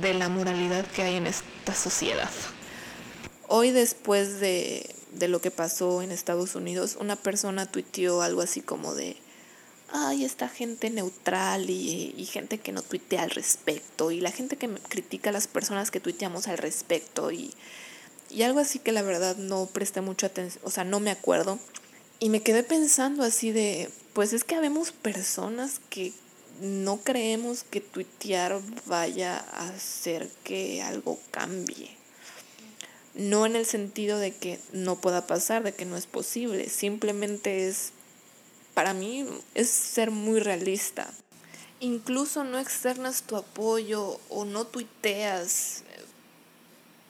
de 0.00 0.14
la 0.14 0.28
moralidad 0.28 0.86
que 0.86 1.02
hay 1.02 1.16
en 1.16 1.26
esta 1.26 1.74
sociedad. 1.74 2.30
Hoy 3.48 3.70
después 3.72 4.40
de 4.40 4.94
de 5.12 5.28
lo 5.28 5.40
que 5.40 5.50
pasó 5.50 6.02
en 6.02 6.12
Estados 6.12 6.54
Unidos, 6.54 6.96
una 7.00 7.16
persona 7.16 7.66
tuiteó 7.66 8.22
algo 8.22 8.42
así 8.42 8.60
como 8.60 8.94
de, 8.94 9.16
ay, 9.90 10.24
esta 10.24 10.48
gente 10.48 10.90
neutral 10.90 11.70
y, 11.70 12.24
gente 12.30 12.58
que 12.58 12.72
no 12.72 12.82
tuitea 12.82 13.22
al 13.22 13.30
respecto, 13.30 14.10
y 14.10 14.20
la 14.20 14.30
gente 14.30 14.56
que 14.56 14.68
critica 14.68 15.30
a 15.30 15.32
las 15.32 15.46
personas 15.46 15.90
que 15.90 16.00
tuiteamos 16.00 16.48
al 16.48 16.58
respecto, 16.58 17.30
y, 17.30 17.52
y 18.30 18.42
algo 18.42 18.60
así 18.60 18.78
que 18.78 18.92
la 18.92 19.02
verdad 19.02 19.36
no 19.36 19.66
presté 19.66 20.00
mucha 20.00 20.26
atención, 20.28 20.62
o 20.64 20.70
sea, 20.70 20.84
no 20.84 21.00
me 21.00 21.10
acuerdo. 21.10 21.58
Y 22.20 22.30
me 22.30 22.42
quedé 22.42 22.62
pensando 22.62 23.22
así 23.22 23.52
de, 23.52 23.90
pues 24.12 24.32
es 24.32 24.44
que 24.44 24.56
habemos 24.56 24.90
personas 24.92 25.80
que 25.88 26.12
no 26.60 26.98
creemos 26.98 27.62
que 27.62 27.80
tuitear 27.80 28.60
vaya 28.86 29.36
a 29.36 29.68
hacer 29.68 30.28
que 30.42 30.82
algo 30.82 31.18
cambie. 31.30 31.90
No 33.14 33.46
en 33.46 33.56
el 33.56 33.66
sentido 33.66 34.18
de 34.18 34.34
que 34.34 34.58
no 34.72 35.00
pueda 35.00 35.26
pasar, 35.26 35.62
de 35.62 35.72
que 35.72 35.84
no 35.84 35.96
es 35.96 36.06
posible, 36.06 36.68
simplemente 36.68 37.68
es, 37.68 37.92
para 38.74 38.94
mí, 38.94 39.26
es 39.54 39.68
ser 39.68 40.10
muy 40.10 40.40
realista. 40.40 41.12
Incluso 41.80 42.42
no 42.42 42.58
externas 42.58 43.22
tu 43.22 43.36
apoyo 43.36 44.18
o 44.28 44.44
no 44.44 44.66
tuiteas 44.66 45.84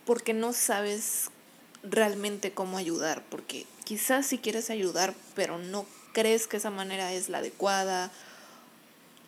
porque 0.08 0.32
no 0.32 0.54
sabes 0.54 1.28
realmente 1.82 2.52
cómo 2.52 2.78
ayudar, 2.78 3.22
porque 3.28 3.66
quizás 3.84 4.24
si 4.24 4.38
quieres 4.38 4.70
ayudar, 4.70 5.12
pero 5.34 5.58
no 5.58 5.84
crees 6.14 6.46
que 6.46 6.56
esa 6.56 6.70
manera 6.70 7.12
es 7.12 7.28
la 7.28 7.38
adecuada 7.38 8.10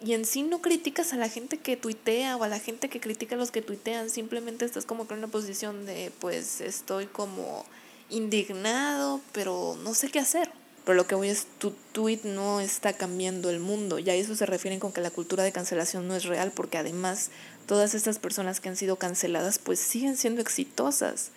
y 0.02 0.14
en 0.14 0.24
sí 0.24 0.42
no 0.42 0.62
criticas 0.62 1.12
a 1.12 1.18
la 1.18 1.28
gente 1.28 1.58
que 1.58 1.76
tuitea 1.76 2.34
o 2.38 2.44
a 2.44 2.48
la 2.48 2.58
gente 2.58 2.88
que 2.88 2.98
critica 2.98 3.34
a 3.34 3.38
los 3.38 3.50
que 3.50 3.60
tuitean, 3.60 4.08
simplemente 4.08 4.64
estás 4.64 4.86
como 4.86 5.06
que 5.06 5.12
en 5.12 5.18
una 5.18 5.28
posición 5.28 5.84
de 5.84 6.12
pues 6.18 6.62
estoy 6.62 7.04
como 7.04 7.66
indignado, 8.08 9.20
pero 9.32 9.76
no 9.84 9.92
sé 9.92 10.08
qué 10.10 10.18
hacer. 10.18 10.50
Pero 10.86 10.96
lo 10.96 11.06
que 11.06 11.14
voy 11.14 11.28
es, 11.28 11.46
tu 11.58 11.72
tweet 11.92 12.20
no 12.24 12.58
está 12.58 12.94
cambiando 12.94 13.50
el 13.50 13.60
mundo. 13.60 13.98
Y 13.98 14.08
a 14.08 14.14
eso 14.14 14.34
se 14.34 14.46
refieren 14.46 14.80
con 14.80 14.92
que 14.92 15.02
la 15.02 15.10
cultura 15.10 15.44
de 15.44 15.52
cancelación 15.52 16.08
no 16.08 16.16
es 16.16 16.24
real, 16.24 16.52
porque 16.52 16.78
además 16.78 17.30
todas 17.70 17.94
estas 17.94 18.18
personas 18.18 18.58
que 18.58 18.68
han 18.68 18.74
sido 18.74 18.96
canceladas 18.96 19.60
pues 19.60 19.78
siguen 19.78 20.16
siendo 20.16 20.40
exitosas. 20.40 21.30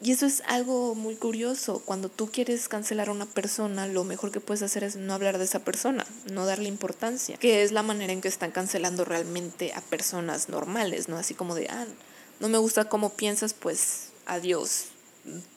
Y 0.00 0.12
eso 0.12 0.26
es 0.26 0.44
algo 0.46 0.94
muy 0.94 1.16
curioso. 1.16 1.82
Cuando 1.84 2.08
tú 2.08 2.30
quieres 2.30 2.68
cancelar 2.68 3.08
a 3.08 3.10
una 3.10 3.26
persona, 3.26 3.88
lo 3.88 4.04
mejor 4.04 4.30
que 4.30 4.38
puedes 4.38 4.62
hacer 4.62 4.84
es 4.84 4.94
no 4.94 5.12
hablar 5.12 5.38
de 5.38 5.44
esa 5.44 5.64
persona, 5.64 6.06
no 6.30 6.46
darle 6.46 6.68
importancia, 6.68 7.36
que 7.36 7.64
es 7.64 7.72
la 7.72 7.82
manera 7.82 8.12
en 8.12 8.20
que 8.20 8.28
están 8.28 8.52
cancelando 8.52 9.04
realmente 9.04 9.72
a 9.74 9.80
personas 9.80 10.48
normales, 10.48 11.08
¿no? 11.08 11.16
Así 11.16 11.34
como 11.34 11.56
de, 11.56 11.66
ah, 11.68 11.88
no 12.38 12.48
me 12.48 12.58
gusta 12.58 12.88
cómo 12.88 13.10
piensas, 13.10 13.54
pues 13.54 14.10
adiós, 14.24 14.84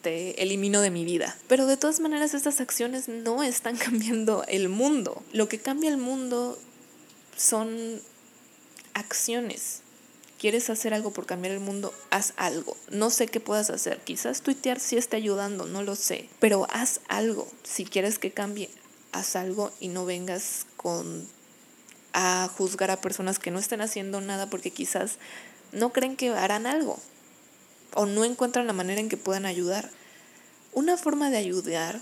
te 0.02 0.42
elimino 0.42 0.82
de 0.82 0.90
mi 0.90 1.06
vida. 1.06 1.38
Pero 1.48 1.68
de 1.68 1.78
todas 1.78 2.00
maneras 2.00 2.34
estas 2.34 2.62
acciones 2.62 3.10
no 3.10 3.44
están 3.44 3.78
cambiando 3.86 4.44
el 4.48 4.70
mundo. 4.70 5.22
Lo 5.34 5.48
que 5.48 5.60
cambia 5.60 5.92
el 5.92 5.98
mundo 5.98 6.58
son 7.38 8.02
acciones 8.94 9.82
quieres 10.42 10.72
hacer 10.72 10.96
algo 10.96 11.12
por 11.12 11.28
cambiar 11.28 11.54
el 11.54 11.60
mundo, 11.60 11.94
haz 12.10 12.34
algo. 12.36 12.76
No 12.90 13.12
sé 13.12 13.28
qué 13.28 13.40
puedas 13.40 13.70
hacer. 13.70 14.00
Quizás 14.00 14.42
tuitear 14.42 14.80
sí 14.80 14.98
esté 14.98 15.18
ayudando, 15.18 15.68
no 15.68 15.84
lo 15.84 15.96
sé. 15.96 16.30
Pero 16.40 16.66
haz 16.72 17.00
algo. 17.08 17.48
Si 17.62 17.86
quieres 17.86 18.18
que 18.18 18.32
cambie, 18.32 18.72
haz 19.12 19.36
algo 19.36 19.72
y 19.80 19.90
no 19.90 20.04
vengas 20.04 20.66
con 20.78 21.28
a 22.14 22.50
juzgar 22.58 22.90
a 22.90 23.00
personas 23.02 23.38
que 23.38 23.52
no 23.52 23.60
estén 23.60 23.82
haciendo 23.82 24.20
nada 24.20 24.50
porque 24.50 24.72
quizás 24.72 25.20
no 25.74 25.94
creen 25.94 26.18
que 26.18 26.30
harán 26.30 26.66
algo 26.66 27.00
o 27.94 28.08
no 28.08 28.26
encuentran 28.26 28.66
la 28.66 28.74
manera 28.74 29.00
en 29.00 29.10
que 29.10 29.18
puedan 29.18 29.46
ayudar. 29.46 29.92
Una 30.74 30.98
forma 30.98 31.30
de 31.30 31.38
ayudar 31.38 32.02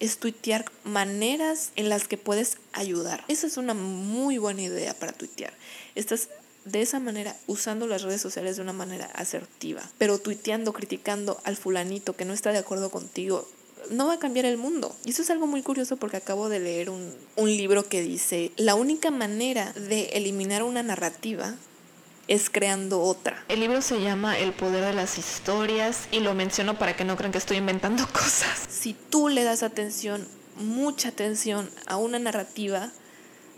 es 0.00 0.18
tuitear 0.18 0.64
maneras 0.84 1.72
en 1.76 1.88
las 1.88 2.08
que 2.08 2.16
puedes 2.16 2.58
ayudar. 2.72 3.24
Esa 3.28 3.46
es 3.46 3.56
una 3.56 3.74
muy 3.74 4.38
buena 4.38 4.62
idea 4.62 4.94
para 4.94 5.12
tuitear. 5.12 5.52
Estás 5.94 6.28
de 6.64 6.82
esa 6.82 7.00
manera, 7.00 7.34
usando 7.46 7.86
las 7.86 8.02
redes 8.02 8.20
sociales 8.20 8.56
de 8.56 8.62
una 8.62 8.72
manera 8.72 9.06
asertiva, 9.14 9.82
pero 9.96 10.18
tuiteando, 10.18 10.72
criticando 10.72 11.40
al 11.44 11.56
fulanito 11.56 12.14
que 12.14 12.24
no 12.24 12.34
está 12.34 12.52
de 12.52 12.58
acuerdo 12.58 12.90
contigo, 12.90 13.48
no 13.90 14.08
va 14.08 14.14
a 14.14 14.18
cambiar 14.18 14.44
el 14.44 14.58
mundo. 14.58 14.94
Y 15.04 15.10
eso 15.10 15.22
es 15.22 15.30
algo 15.30 15.46
muy 15.46 15.62
curioso 15.62 15.96
porque 15.96 16.18
acabo 16.18 16.48
de 16.48 16.60
leer 16.60 16.90
un, 16.90 17.14
un 17.36 17.48
libro 17.48 17.88
que 17.88 18.02
dice, 18.02 18.52
la 18.56 18.74
única 18.74 19.10
manera 19.10 19.72
de 19.72 20.10
eliminar 20.14 20.62
una 20.62 20.82
narrativa 20.82 21.54
es 22.28 22.50
creando 22.50 23.00
otra. 23.00 23.42
El 23.48 23.60
libro 23.60 23.82
se 23.82 24.00
llama 24.00 24.38
El 24.38 24.52
poder 24.52 24.84
de 24.84 24.92
las 24.92 25.18
historias 25.18 26.06
y 26.12 26.20
lo 26.20 26.34
menciono 26.34 26.78
para 26.78 26.94
que 26.94 27.04
no 27.04 27.16
crean 27.16 27.32
que 27.32 27.38
estoy 27.38 27.56
inventando 27.56 28.06
cosas. 28.12 28.60
Si 28.68 28.94
tú 28.94 29.28
le 29.28 29.42
das 29.42 29.62
atención, 29.62 30.28
mucha 30.56 31.08
atención 31.08 31.70
a 31.86 31.96
una 31.96 32.18
narrativa, 32.18 32.90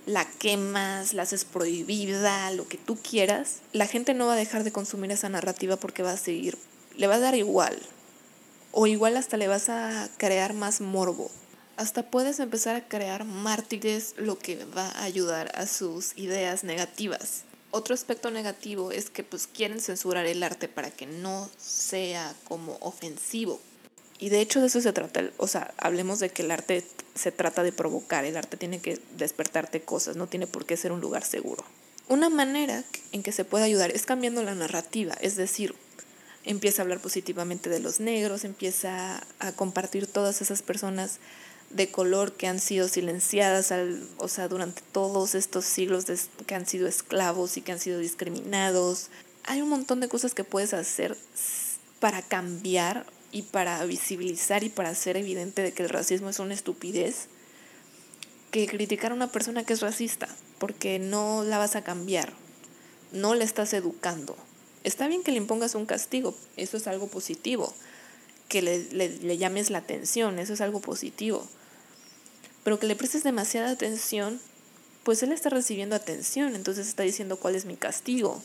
la 0.06 0.24
quemas, 0.24 1.12
la 1.12 1.24
haces 1.24 1.44
prohibida, 1.44 2.50
lo 2.52 2.66
que 2.68 2.78
tú 2.78 2.96
quieras, 2.96 3.58
la 3.72 3.86
gente 3.86 4.14
no 4.14 4.26
va 4.26 4.34
a 4.34 4.36
dejar 4.36 4.64
de 4.64 4.72
consumir 4.72 5.10
esa 5.10 5.28
narrativa 5.28 5.76
porque 5.76 6.02
va 6.02 6.12
a 6.12 6.16
seguir, 6.16 6.56
le 6.96 7.06
va 7.06 7.16
a 7.16 7.20
dar 7.20 7.34
igual. 7.34 7.76
O 8.72 8.86
igual 8.86 9.16
hasta 9.16 9.36
le 9.36 9.48
vas 9.48 9.68
a 9.68 10.08
crear 10.16 10.54
más 10.54 10.80
morbo. 10.80 11.28
Hasta 11.76 12.08
puedes 12.08 12.38
empezar 12.38 12.76
a 12.76 12.86
crear 12.86 13.24
mártires, 13.24 14.14
lo 14.16 14.38
que 14.38 14.64
va 14.76 14.86
a 14.90 15.02
ayudar 15.02 15.50
a 15.56 15.66
sus 15.66 16.16
ideas 16.16 16.62
negativas. 16.62 17.44
Otro 17.70 17.94
aspecto 17.94 18.30
negativo 18.30 18.90
es 18.92 19.10
que 19.10 19.22
pues 19.22 19.46
quieren 19.46 19.80
censurar 19.80 20.26
el 20.26 20.42
arte 20.42 20.68
para 20.68 20.90
que 20.90 21.06
no 21.06 21.48
sea 21.58 22.34
como 22.44 22.76
ofensivo 22.80 23.60
y 24.20 24.28
de 24.28 24.42
hecho 24.42 24.60
de 24.60 24.66
eso 24.66 24.82
se 24.82 24.92
trata, 24.92 25.30
o 25.38 25.46
sea, 25.46 25.72
hablemos 25.78 26.20
de 26.20 26.28
que 26.28 26.42
el 26.42 26.50
arte 26.50 26.84
se 27.14 27.32
trata 27.32 27.62
de 27.62 27.72
provocar, 27.72 28.26
el 28.26 28.36
arte 28.36 28.58
tiene 28.58 28.78
que 28.78 29.00
despertarte 29.16 29.80
cosas, 29.80 30.16
no 30.16 30.26
tiene 30.26 30.46
por 30.46 30.66
qué 30.66 30.76
ser 30.76 30.92
un 30.92 31.00
lugar 31.00 31.24
seguro. 31.24 31.64
Una 32.06 32.28
manera 32.28 32.84
en 33.12 33.22
que 33.22 33.32
se 33.32 33.46
puede 33.46 33.64
ayudar 33.64 33.90
es 33.92 34.04
cambiando 34.04 34.42
la 34.42 34.54
narrativa, 34.54 35.14
es 35.22 35.36
decir, 35.36 35.74
empieza 36.44 36.82
a 36.82 36.84
hablar 36.84 37.00
positivamente 37.00 37.70
de 37.70 37.80
los 37.80 37.98
negros, 37.98 38.44
empieza 38.44 39.22
a 39.38 39.52
compartir 39.52 40.06
todas 40.06 40.42
esas 40.42 40.60
personas 40.60 41.18
de 41.70 41.88
color 41.88 42.32
que 42.32 42.48
han 42.48 42.58
sido 42.58 42.88
silenciadas, 42.88 43.70
al, 43.70 44.02
o 44.18 44.28
sea, 44.28 44.48
durante 44.48 44.82
todos 44.92 45.34
estos 45.34 45.64
siglos 45.64 46.06
que 46.46 46.54
han 46.54 46.66
sido 46.66 46.88
esclavos 46.88 47.56
y 47.56 47.62
que 47.62 47.72
han 47.72 47.78
sido 47.78 48.00
discriminados. 48.00 49.08
Hay 49.44 49.62
un 49.62 49.68
montón 49.68 50.00
de 50.00 50.08
cosas 50.08 50.34
que 50.34 50.44
puedes 50.44 50.74
hacer 50.74 51.16
para 52.00 52.22
cambiar 52.22 53.06
y 53.32 53.42
para 53.42 53.84
visibilizar 53.84 54.64
y 54.64 54.68
para 54.68 54.90
hacer 54.90 55.16
evidente 55.16 55.62
de 55.62 55.72
que 55.72 55.84
el 55.84 55.88
racismo 55.88 56.28
es 56.28 56.40
una 56.40 56.54
estupidez 56.54 57.28
que 58.50 58.66
criticar 58.66 59.12
a 59.12 59.14
una 59.14 59.30
persona 59.30 59.62
que 59.62 59.72
es 59.72 59.80
racista, 59.80 60.28
porque 60.58 60.98
no 60.98 61.44
la 61.44 61.58
vas 61.58 61.76
a 61.76 61.84
cambiar, 61.84 62.32
no 63.12 63.36
le 63.36 63.44
estás 63.44 63.72
educando. 63.74 64.36
Está 64.82 65.06
bien 65.06 65.22
que 65.22 65.30
le 65.30 65.36
impongas 65.36 65.76
un 65.76 65.86
castigo, 65.86 66.34
eso 66.56 66.76
es 66.76 66.88
algo 66.88 67.06
positivo, 67.06 67.72
que 68.48 68.60
le 68.60 69.38
llames 69.38 69.70
la 69.70 69.78
atención, 69.78 70.40
eso 70.40 70.54
es 70.54 70.60
algo 70.60 70.80
positivo 70.80 71.46
pero 72.64 72.78
que 72.78 72.86
le 72.86 72.96
prestes 72.96 73.24
demasiada 73.24 73.70
atención, 73.70 74.40
pues 75.04 75.22
él 75.22 75.32
está 75.32 75.48
recibiendo 75.50 75.96
atención, 75.96 76.54
entonces 76.54 76.88
está 76.88 77.02
diciendo 77.02 77.36
cuál 77.36 77.54
es 77.54 77.64
mi 77.64 77.76
castigo. 77.76 78.42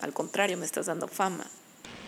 Al 0.00 0.12
contrario, 0.12 0.56
me 0.56 0.66
estás 0.66 0.86
dando 0.86 1.08
fama. 1.08 1.46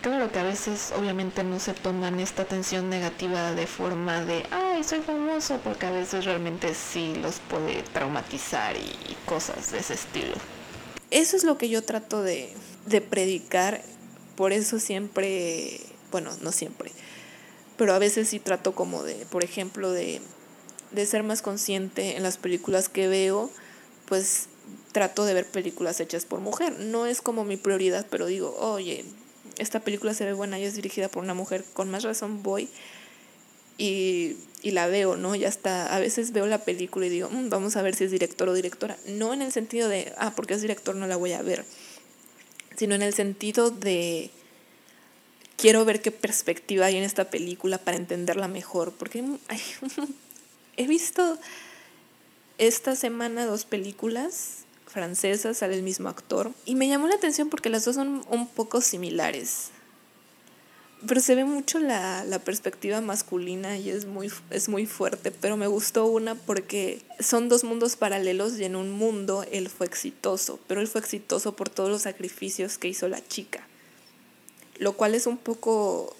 Claro 0.01 0.31
que 0.31 0.39
a 0.39 0.43
veces 0.43 0.93
obviamente 0.97 1.43
no 1.43 1.59
se 1.59 1.73
toman 1.73 2.21
esta 2.21 2.43
atención 2.43 2.89
negativa 2.89 3.53
de 3.53 3.67
forma 3.67 4.23
de, 4.23 4.45
ay, 4.49 4.81
soy 4.83 4.99
famoso, 4.99 5.59
porque 5.61 5.87
a 5.87 5.91
veces 5.91 6.23
realmente 6.23 6.73
sí 6.73 7.15
los 7.21 7.39
puede 7.49 7.83
traumatizar 7.83 8.77
y 8.77 9.17
cosas 9.25 9.73
de 9.73 9.79
ese 9.79 9.95
estilo. 9.95 10.35
Eso 11.11 11.35
es 11.35 11.43
lo 11.43 11.57
que 11.57 11.67
yo 11.67 11.83
trato 11.83 12.21
de, 12.21 12.53
de 12.85 13.01
predicar, 13.01 13.81
por 14.37 14.53
eso 14.53 14.79
siempre, 14.79 15.81
bueno, 16.11 16.31
no 16.41 16.53
siempre, 16.53 16.91
pero 17.75 17.93
a 17.93 17.99
veces 17.99 18.29
sí 18.29 18.39
trato 18.39 18.73
como 18.73 19.03
de, 19.03 19.25
por 19.25 19.43
ejemplo, 19.43 19.91
de 19.91 20.21
de 20.91 21.05
ser 21.05 21.23
más 21.23 21.41
consciente 21.41 22.15
en 22.17 22.23
las 22.23 22.37
películas 22.37 22.89
que 22.89 23.07
veo, 23.07 23.49
pues 24.05 24.47
trato 24.91 25.25
de 25.25 25.33
ver 25.33 25.45
películas 25.45 25.99
hechas 25.99 26.25
por 26.25 26.39
mujer. 26.39 26.79
No 26.79 27.05
es 27.05 27.21
como 27.21 27.43
mi 27.43 27.57
prioridad, 27.57 28.05
pero 28.09 28.25
digo, 28.25 28.55
oye, 28.59 29.05
esta 29.57 29.79
película 29.79 30.13
se 30.13 30.25
ve 30.25 30.33
buena 30.33 30.59
y 30.59 30.63
es 30.63 30.75
dirigida 30.75 31.09
por 31.09 31.23
una 31.23 31.33
mujer, 31.33 31.63
con 31.73 31.89
más 31.91 32.03
razón 32.03 32.43
voy 32.43 32.69
y, 33.77 34.35
y 34.61 34.71
la 34.71 34.87
veo, 34.87 35.15
¿no? 35.15 35.35
Ya 35.35 35.47
está, 35.47 35.95
a 35.95 35.99
veces 35.99 36.33
veo 36.33 36.45
la 36.47 36.63
película 36.63 37.05
y 37.05 37.09
digo, 37.09 37.29
mm, 37.29 37.49
vamos 37.49 37.75
a 37.77 37.81
ver 37.81 37.95
si 37.95 38.03
es 38.03 38.11
director 38.11 38.49
o 38.49 38.53
directora. 38.53 38.97
No 39.07 39.33
en 39.33 39.41
el 39.41 39.51
sentido 39.51 39.87
de, 39.87 40.13
ah, 40.17 40.33
porque 40.35 40.53
es 40.53 40.61
director 40.61 40.95
no 40.95 41.07
la 41.07 41.15
voy 41.15 41.33
a 41.33 41.41
ver, 41.41 41.65
sino 42.75 42.95
en 42.95 43.01
el 43.01 43.13
sentido 43.13 43.71
de 43.71 44.31
quiero 45.57 45.85
ver 45.85 46.01
qué 46.01 46.11
perspectiva 46.11 46.87
hay 46.87 46.97
en 46.97 47.03
esta 47.03 47.29
película 47.29 47.77
para 47.77 47.97
entenderla 47.97 48.47
mejor, 48.47 48.93
porque 48.93 49.23
he 50.79 50.87
visto 50.87 51.37
esta 52.57 52.95
semana 52.95 53.45
dos 53.45 53.65
películas 53.65 54.59
francesas, 54.87 55.57
sale 55.57 55.75
el 55.75 55.83
mismo 55.83 56.07
actor, 56.07 56.51
y 56.65 56.75
me 56.75 56.87
llamó 56.87 57.07
la 57.07 57.15
atención 57.15 57.49
porque 57.49 57.69
las 57.69 57.83
dos 57.83 57.95
son 57.95 58.25
un 58.29 58.47
poco 58.47 58.79
similares. 58.79 59.71
Pero 61.05 61.19
se 61.19 61.35
ve 61.35 61.43
mucho 61.43 61.79
la, 61.79 62.23
la 62.23 62.39
perspectiva 62.39 63.01
masculina 63.01 63.77
y 63.77 63.89
es 63.89 64.05
muy, 64.05 64.31
es 64.51 64.69
muy 64.69 64.85
fuerte, 64.85 65.31
pero 65.31 65.57
me 65.57 65.67
gustó 65.67 66.05
una 66.05 66.35
porque 66.35 67.01
son 67.19 67.49
dos 67.49 67.65
mundos 67.65 67.97
paralelos 67.97 68.57
y 68.57 68.63
en 68.63 68.77
un 68.77 68.89
mundo 68.89 69.45
él 69.51 69.69
fue 69.69 69.85
exitoso, 69.85 70.59
pero 70.67 70.79
él 70.79 70.87
fue 70.87 71.01
exitoso 71.01 71.57
por 71.57 71.69
todos 71.69 71.89
los 71.89 72.03
sacrificios 72.03 72.77
que 72.77 72.87
hizo 72.87 73.09
la 73.09 73.25
chica, 73.27 73.67
lo 74.77 74.93
cual 74.93 75.13
es 75.13 75.27
un 75.27 75.37
poco 75.37 76.15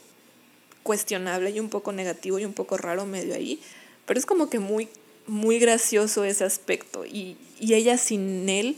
cuestionable 0.83 1.51
y 1.51 1.61
un 1.61 1.69
poco 1.69 1.93
negativo 1.93 2.39
y 2.39 2.45
un 2.45 2.53
poco 2.53 2.77
raro 2.77 3.05
medio 3.05 3.35
ahí, 3.35 3.61
pero 4.09 4.19
es 4.19 4.25
como 4.25 4.49
que 4.49 4.57
muy, 4.57 4.89
muy 5.27 5.59
gracioso 5.59 6.23
ese 6.23 6.43
aspecto. 6.43 7.05
Y, 7.05 7.37
y 7.59 7.75
ella 7.75 7.95
sin 7.99 8.49
él, 8.49 8.75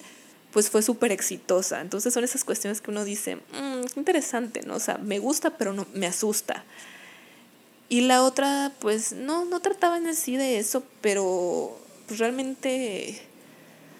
pues 0.52 0.70
fue 0.70 0.82
súper 0.82 1.14
exitosa. 1.14 1.80
Entonces 1.80 2.14
son 2.14 2.26
esas 2.26 2.44
cuestiones 2.44 2.82
que 2.82 2.92
uno 2.92 3.06
dice, 3.06 3.38
mmm, 3.38 3.86
interesante, 3.96 4.62
¿no? 4.64 4.76
O 4.76 4.80
sea, 4.82 4.98
me 4.98 5.20
gusta, 5.20 5.58
pero 5.58 5.72
no 5.72 5.88
me 5.94 6.06
asusta. 6.06 6.66
Y 7.88 8.02
la 8.02 8.24
otra, 8.24 8.74
pues 8.80 9.14
no, 9.14 9.46
no 9.46 9.62
trataba 9.62 9.96
en 9.96 10.14
sí 10.18 10.36
de 10.36 10.60
eso, 10.60 10.84
pero 11.00 11.80
pues 12.08 12.20
realmente 12.20 13.22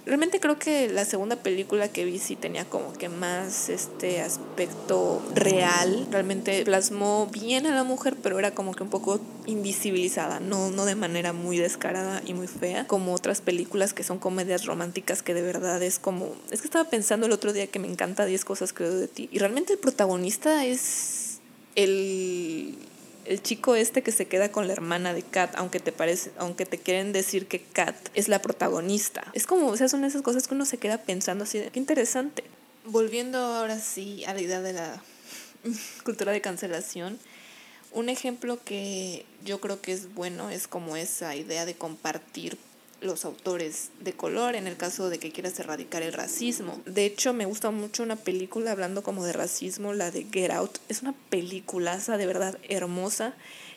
Realmente 0.06 0.40
creo 0.40 0.58
que 0.58 0.90
la 0.90 1.06
segunda 1.06 1.36
película 1.36 1.88
que 1.88 2.06
vi 2.06 2.18
sí 2.18 2.36
tenía 2.36 2.66
como 2.66 2.94
que 2.94 3.08
más 3.08 3.70
este 3.70 4.22
aspecto 4.22 5.22
real. 5.36 6.08
Realmente 6.10 6.64
plasmó 6.64 7.28
bien 7.28 7.68
a 7.68 7.76
la 7.76 7.84
mujer, 7.84 8.16
pero 8.22 8.40
era 8.40 8.52
como 8.52 8.74
que 8.74 8.84
un 8.84 8.90
poco 8.90 9.20
invisibilizada, 9.46 10.40
no, 10.40 10.72
no 10.72 10.86
de 10.86 10.96
manera 10.96 11.34
muy 11.34 11.58
descarada 11.58 12.22
y 12.26 12.34
muy 12.34 12.48
fea, 12.48 12.88
como 12.88 13.14
otras 13.14 13.42
películas 13.42 13.94
que 13.94 14.04
son 14.04 14.18
comedias 14.18 14.66
románticas 14.66 15.22
que 15.22 15.34
de 15.34 15.42
verdad 15.42 15.82
es 15.84 16.00
como... 16.00 16.36
Es 16.50 16.62
que 16.62 16.68
estaba 16.68 16.90
pensando 16.90 17.28
el 17.28 17.32
otro 17.32 17.54
día 17.54 17.68
que 17.68 17.80
me 17.80 17.88
encanta 17.88 18.26
10 18.26 18.44
cosas 18.44 18.74
que 18.74 18.84
de 18.84 19.08
ti. 19.08 19.30
Y 19.32 19.40
realmente 19.40 19.74
el 19.74 19.80
protagonista 19.80 20.66
es 20.66 21.40
el 21.76 22.76
el 23.32 23.42
chico 23.42 23.76
este 23.76 24.04
que 24.04 24.12
se 24.12 24.26
queda 24.26 24.52
con 24.52 24.68
la 24.68 24.74
hermana 24.74 25.14
de 25.14 25.24
Kat, 25.24 25.56
aunque 25.56 25.80
te 25.80 25.94
parece, 25.94 26.32
aunque 26.38 26.66
te 26.66 26.78
quieren 26.78 27.14
decir 27.14 27.48
que 27.48 27.62
Kat 27.62 27.96
es 28.14 28.28
la 28.28 28.42
protagonista. 28.42 29.24
Es 29.34 29.48
como, 29.48 29.68
o 29.68 29.78
sea, 29.78 29.88
son 29.88 30.04
esas 30.04 30.22
cosas 30.22 30.50
que 30.50 30.54
uno 30.54 30.66
se 30.66 30.78
queda 30.78 30.98
pensando 30.98 31.46
así, 31.46 31.58
de, 31.58 31.70
qué 31.70 31.80
interesante. 31.80 32.44
Volviendo 32.84 33.38
ahora 33.38 33.80
sí 33.80 34.26
a 34.26 34.34
la 34.34 34.42
idea 34.42 34.62
de 34.62 34.74
la 34.74 35.02
cultura 36.04 36.34
de 36.34 36.42
cancelación, 36.42 37.20
un 37.94 38.10
ejemplo 38.10 38.60
que 38.62 39.26
yo 39.46 39.62
creo 39.62 39.82
que 39.82 39.94
es 39.94 40.14
bueno 40.14 40.50
es 40.50 40.68
como 40.68 40.98
esa 40.98 41.34
idea 41.34 41.66
de 41.66 41.74
compartir 41.74 42.58
los 43.02 43.26
autores 43.26 43.90
de 44.00 44.14
color 44.14 44.56
en 44.56 44.68
el 44.68 44.78
caso 44.78 45.10
de 45.10 45.20
que 45.20 45.32
quieras 45.32 45.60
erradicar 45.60 46.04
el 46.04 46.14
racismo. 46.14 46.80
De 46.86 47.06
hecho, 47.06 47.34
me 47.34 47.46
gusta 47.46 47.72
mucho 47.72 48.04
una 48.04 48.16
película 48.16 48.72
hablando 48.72 49.02
como 49.02 49.26
de 49.26 49.34
racismo, 49.34 49.94
la 49.94 50.12
de 50.12 50.28
Get 50.32 50.52
Out. 50.52 50.78
Es 50.88 51.02
una 51.02 51.14
peliculaza 51.30 52.18
de 52.18 52.28
verdad 52.28 52.58
hermosa. 52.70 53.34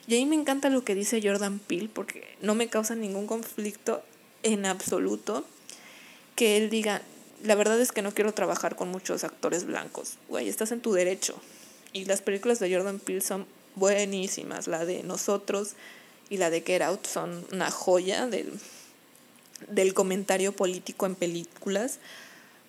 Y 0.07 0.13
ahí 0.13 0.25
me 0.25 0.35
encanta 0.35 0.69
lo 0.69 0.83
que 0.83 0.93
dice 0.93 1.21
Jordan 1.23 1.59
Peele 1.59 1.89
porque 1.91 2.23
no 2.41 2.53
me 2.53 2.69
causa 2.69 2.93
ningún 2.95 3.25
conflicto 3.25 4.03
en 4.43 4.67
absoluto 4.67 5.43
que 6.35 6.57
él 6.57 6.69
diga, 6.69 7.01
la 7.43 7.55
verdad 7.55 7.81
es 7.81 7.91
que 7.91 8.03
no 8.03 8.13
quiero 8.13 8.33
trabajar 8.33 8.75
con 8.75 8.89
muchos 8.89 9.23
actores 9.23 9.65
blancos. 9.65 10.17
Güey, 10.29 10.47
estás 10.49 10.71
en 10.71 10.81
tu 10.81 10.93
derecho. 10.93 11.35
Y 11.93 12.05
las 12.05 12.21
películas 12.21 12.59
de 12.59 12.73
Jordan 12.73 12.99
Peele 12.99 13.21
son 13.21 13.47
buenísimas. 13.73 14.67
La 14.67 14.85
de 14.85 15.01
Nosotros 15.01 15.73
y 16.29 16.37
la 16.37 16.51
de 16.51 16.61
Get 16.61 16.83
Out 16.83 17.07
son 17.07 17.45
una 17.51 17.71
joya 17.71 18.27
del 18.27 18.51
del 19.69 19.93
comentario 19.93 20.55
político 20.55 21.05
en 21.05 21.15
películas, 21.15 21.99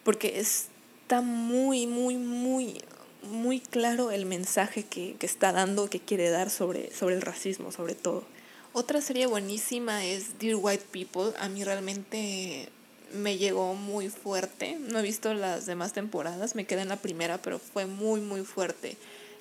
porque 0.05 0.38
está 0.38 1.20
muy, 1.20 1.87
muy, 1.87 2.16
muy, 2.16 2.81
muy 3.22 3.61
claro 3.61 4.11
el 4.11 4.27
mensaje 4.27 4.85
que, 4.85 5.16
está 5.20 5.53
dando, 5.53 5.90
que 5.90 6.01
quiere 6.01 6.31
dar 6.31 6.51
sobre, 6.51 6.92
sobre 6.94 7.16
el 7.16 7.22
racismo, 7.22 7.72
sobre 7.72 7.94
todo. 7.94 8.25
Otra 8.72 9.01
serie 9.01 9.27
buenísima 9.27 10.05
es 10.05 10.38
Dear 10.38 10.57
White 10.57 10.85
People. 10.90 11.33
A 11.38 11.49
mí 11.49 11.64
realmente 11.64 12.68
me 13.12 13.38
llegó 13.38 13.75
muy 13.75 14.11
fuerte. 14.11 14.79
No 14.79 14.99
he 14.99 15.03
visto 15.03 15.33
las 15.35 15.66
demás 15.66 15.92
temporadas, 15.92 16.55
me 16.55 16.66
quedé 16.66 16.83
en 16.83 16.88
la 16.88 16.96
primera, 16.96 17.38
pero 17.40 17.59
fue 17.59 17.87
muy, 17.87 18.20
muy 18.20 18.42
fuerte. 18.42 18.96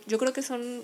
Yo 0.08 0.18
creo 0.18 0.34
que 0.34 0.42
son 0.42 0.84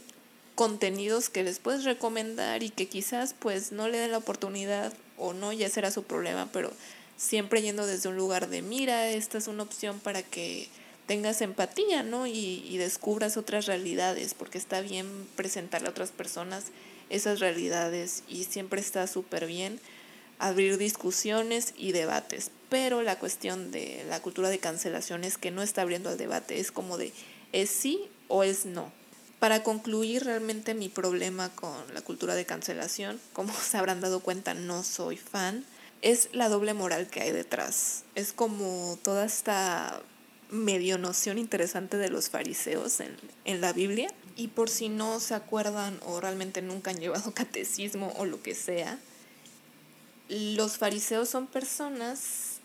contenidos 0.55 1.29
que 1.29 1.43
les 1.43 1.59
puedes 1.59 1.85
recomendar 1.85 2.61
y 2.61 2.69
que 2.69 2.87
quizás 2.87 3.33
pues 3.37 3.71
no 3.71 3.87
le 3.87 3.97
den 3.97 4.11
la 4.11 4.17
oportunidad 4.17 4.93
o 5.21 5.33
no, 5.33 5.53
ya 5.53 5.69
será 5.69 5.91
su 5.91 6.03
problema, 6.03 6.49
pero 6.51 6.71
siempre 7.15 7.61
yendo 7.61 7.85
desde 7.85 8.09
un 8.09 8.17
lugar 8.17 8.49
de 8.49 8.61
mira, 8.61 9.09
esta 9.09 9.37
es 9.37 9.47
una 9.47 9.63
opción 9.63 9.99
para 9.99 10.23
que 10.23 10.67
tengas 11.05 11.41
empatía, 11.41 12.03
¿no? 12.03 12.25
Y, 12.25 12.65
y 12.67 12.77
descubras 12.77 13.37
otras 13.37 13.67
realidades, 13.67 14.33
porque 14.33 14.57
está 14.57 14.81
bien 14.81 15.07
presentarle 15.35 15.87
a 15.87 15.91
otras 15.91 16.11
personas 16.11 16.65
esas 17.09 17.39
realidades 17.39 18.23
y 18.27 18.45
siempre 18.45 18.81
está 18.81 19.05
súper 19.05 19.45
bien 19.45 19.79
abrir 20.39 20.77
discusiones 20.77 21.73
y 21.77 21.91
debates. 21.91 22.49
Pero 22.69 23.03
la 23.03 23.19
cuestión 23.19 23.71
de 23.71 24.03
la 24.09 24.21
cultura 24.21 24.49
de 24.49 24.59
cancelación 24.59 25.23
es 25.23 25.37
que 25.37 25.51
no 25.51 25.61
está 25.61 25.83
abriendo 25.83 26.09
al 26.09 26.17
debate, 26.17 26.59
es 26.59 26.71
como 26.71 26.97
de 26.97 27.11
es 27.51 27.69
sí 27.69 28.09
o 28.27 28.43
es 28.43 28.65
no. 28.65 28.91
Para 29.41 29.63
concluir, 29.63 30.23
realmente 30.23 30.75
mi 30.75 30.87
problema 30.87 31.49
con 31.49 31.73
la 31.95 32.03
cultura 32.03 32.35
de 32.35 32.45
cancelación, 32.45 33.19
como 33.33 33.51
se 33.51 33.75
habrán 33.75 33.99
dado 33.99 34.19
cuenta, 34.19 34.53
no 34.53 34.83
soy 34.83 35.17
fan, 35.17 35.65
es 36.03 36.29
la 36.31 36.47
doble 36.47 36.75
moral 36.75 37.07
que 37.07 37.21
hay 37.21 37.31
detrás. 37.31 38.03
Es 38.13 38.33
como 38.33 38.99
toda 39.01 39.25
esta 39.25 39.99
medio 40.51 40.99
noción 40.99 41.39
interesante 41.39 41.97
de 41.97 42.09
los 42.09 42.29
fariseos 42.29 42.99
en, 42.99 43.17
en 43.45 43.61
la 43.61 43.73
Biblia. 43.73 44.13
Y 44.35 44.49
por 44.49 44.69
si 44.69 44.89
no 44.89 45.19
se 45.19 45.33
acuerdan 45.33 45.99
o 46.05 46.21
realmente 46.21 46.61
nunca 46.61 46.91
han 46.91 46.99
llevado 46.99 47.33
catecismo 47.33 48.13
o 48.17 48.25
lo 48.25 48.43
que 48.43 48.53
sea, 48.53 48.99
los 50.29 50.77
fariseos 50.77 51.29
son 51.29 51.47
personas 51.47 52.59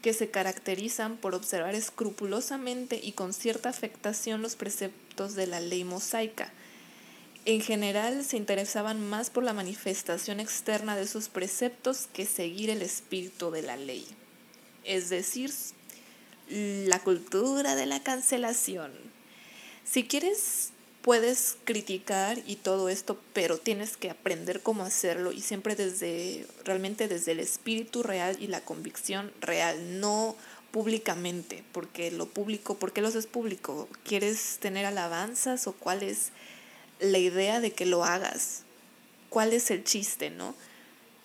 que 0.00 0.12
se 0.12 0.30
caracterizan 0.30 1.16
por 1.16 1.34
observar 1.34 1.74
escrupulosamente 1.74 3.00
y 3.02 3.12
con 3.12 3.32
cierta 3.32 3.68
afectación 3.68 4.42
los 4.42 4.54
preceptos 4.54 5.03
de 5.16 5.46
la 5.46 5.60
ley 5.60 5.84
mosaica. 5.84 6.52
En 7.46 7.60
general 7.60 8.24
se 8.24 8.36
interesaban 8.36 9.06
más 9.06 9.30
por 9.30 9.44
la 9.44 9.52
manifestación 9.52 10.40
externa 10.40 10.96
de 10.96 11.06
sus 11.06 11.28
preceptos 11.28 12.08
que 12.12 12.26
seguir 12.26 12.70
el 12.70 12.82
espíritu 12.82 13.50
de 13.50 13.62
la 13.62 13.76
ley. 13.76 14.06
Es 14.82 15.08
decir, 15.08 15.52
la 16.48 16.98
cultura 17.00 17.76
de 17.76 17.86
la 17.86 18.02
cancelación. 18.02 18.92
Si 19.84 20.04
quieres 20.04 20.72
puedes 21.04 21.58
criticar 21.64 22.38
y 22.46 22.56
todo 22.56 22.88
esto, 22.88 23.20
pero 23.34 23.58
tienes 23.58 23.98
que 23.98 24.08
aprender 24.08 24.62
cómo 24.62 24.84
hacerlo 24.84 25.32
y 25.32 25.42
siempre 25.42 25.76
desde, 25.76 26.46
realmente 26.64 27.08
desde 27.08 27.32
el 27.32 27.40
espíritu 27.40 28.02
real 28.02 28.38
y 28.40 28.46
la 28.46 28.62
convicción 28.62 29.30
real, 29.42 30.00
no 30.00 30.34
públicamente, 30.74 31.62
porque 31.70 32.10
lo 32.10 32.26
público, 32.26 32.74
¿por 32.74 32.92
qué 32.92 33.00
lo 33.00 33.06
haces 33.06 33.28
público? 33.28 33.88
¿Quieres 34.02 34.58
tener 34.58 34.86
alabanzas 34.86 35.68
o 35.68 35.72
cuál 35.72 36.02
es 36.02 36.32
la 36.98 37.18
idea 37.18 37.60
de 37.60 37.70
que 37.70 37.86
lo 37.86 38.04
hagas? 38.04 38.62
¿Cuál 39.30 39.52
es 39.52 39.70
el 39.70 39.84
chiste, 39.84 40.30
no? 40.30 40.56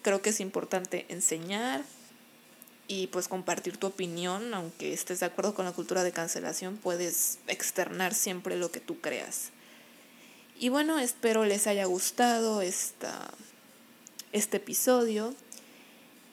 Creo 0.04 0.22
que 0.22 0.30
es 0.30 0.40
importante 0.40 1.08
enseñar 1.10 1.84
y 2.88 3.08
pues 3.08 3.28
compartir 3.28 3.78
tu 3.78 3.88
opinión, 3.88 4.54
aunque 4.54 4.94
estés 4.94 5.22
de 5.22 5.26
acuerdo 5.26 5.56
con 5.56 5.66
la 5.66 5.72
cultura 5.72 6.04
de 6.04 6.12
cancelación, 6.12 6.78
puedes 6.78 7.40
externar 7.48 8.14
siempre 8.14 8.56
lo 8.56 8.72
que 8.72 8.80
tú 8.80 9.02
creas. 9.02 9.50
Y 10.60 10.70
bueno, 10.70 11.00
espero 11.00 11.44
les 11.46 11.66
haya 11.66 11.86
gustado 11.86 12.62
esta, 12.62 13.32
este 14.32 14.58
episodio. 14.58 15.34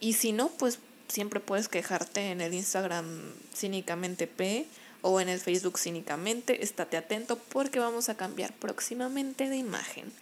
Y 0.00 0.12
si 0.12 0.32
no, 0.32 0.50
pues 0.50 0.80
siempre 1.08 1.40
puedes 1.40 1.68
quejarte 1.68 2.30
en 2.30 2.40
el 2.40 2.54
Instagram 2.54 3.06
cínicamente 3.54 4.26
P 4.26 4.66
o 5.02 5.20
en 5.20 5.28
el 5.28 5.40
Facebook 5.40 5.78
cínicamente. 5.78 6.62
Estate 6.62 6.96
atento 6.96 7.38
porque 7.38 7.78
vamos 7.78 8.08
a 8.08 8.16
cambiar 8.16 8.52
próximamente 8.52 9.48
de 9.48 9.56
imagen. 9.56 10.12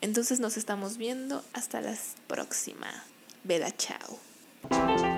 Entonces 0.00 0.40
nos 0.40 0.56
estamos 0.56 0.96
viendo 0.96 1.44
hasta 1.52 1.80
la 1.80 1.96
próxima. 2.26 3.04
Vela, 3.44 3.74
chao. 3.76 5.17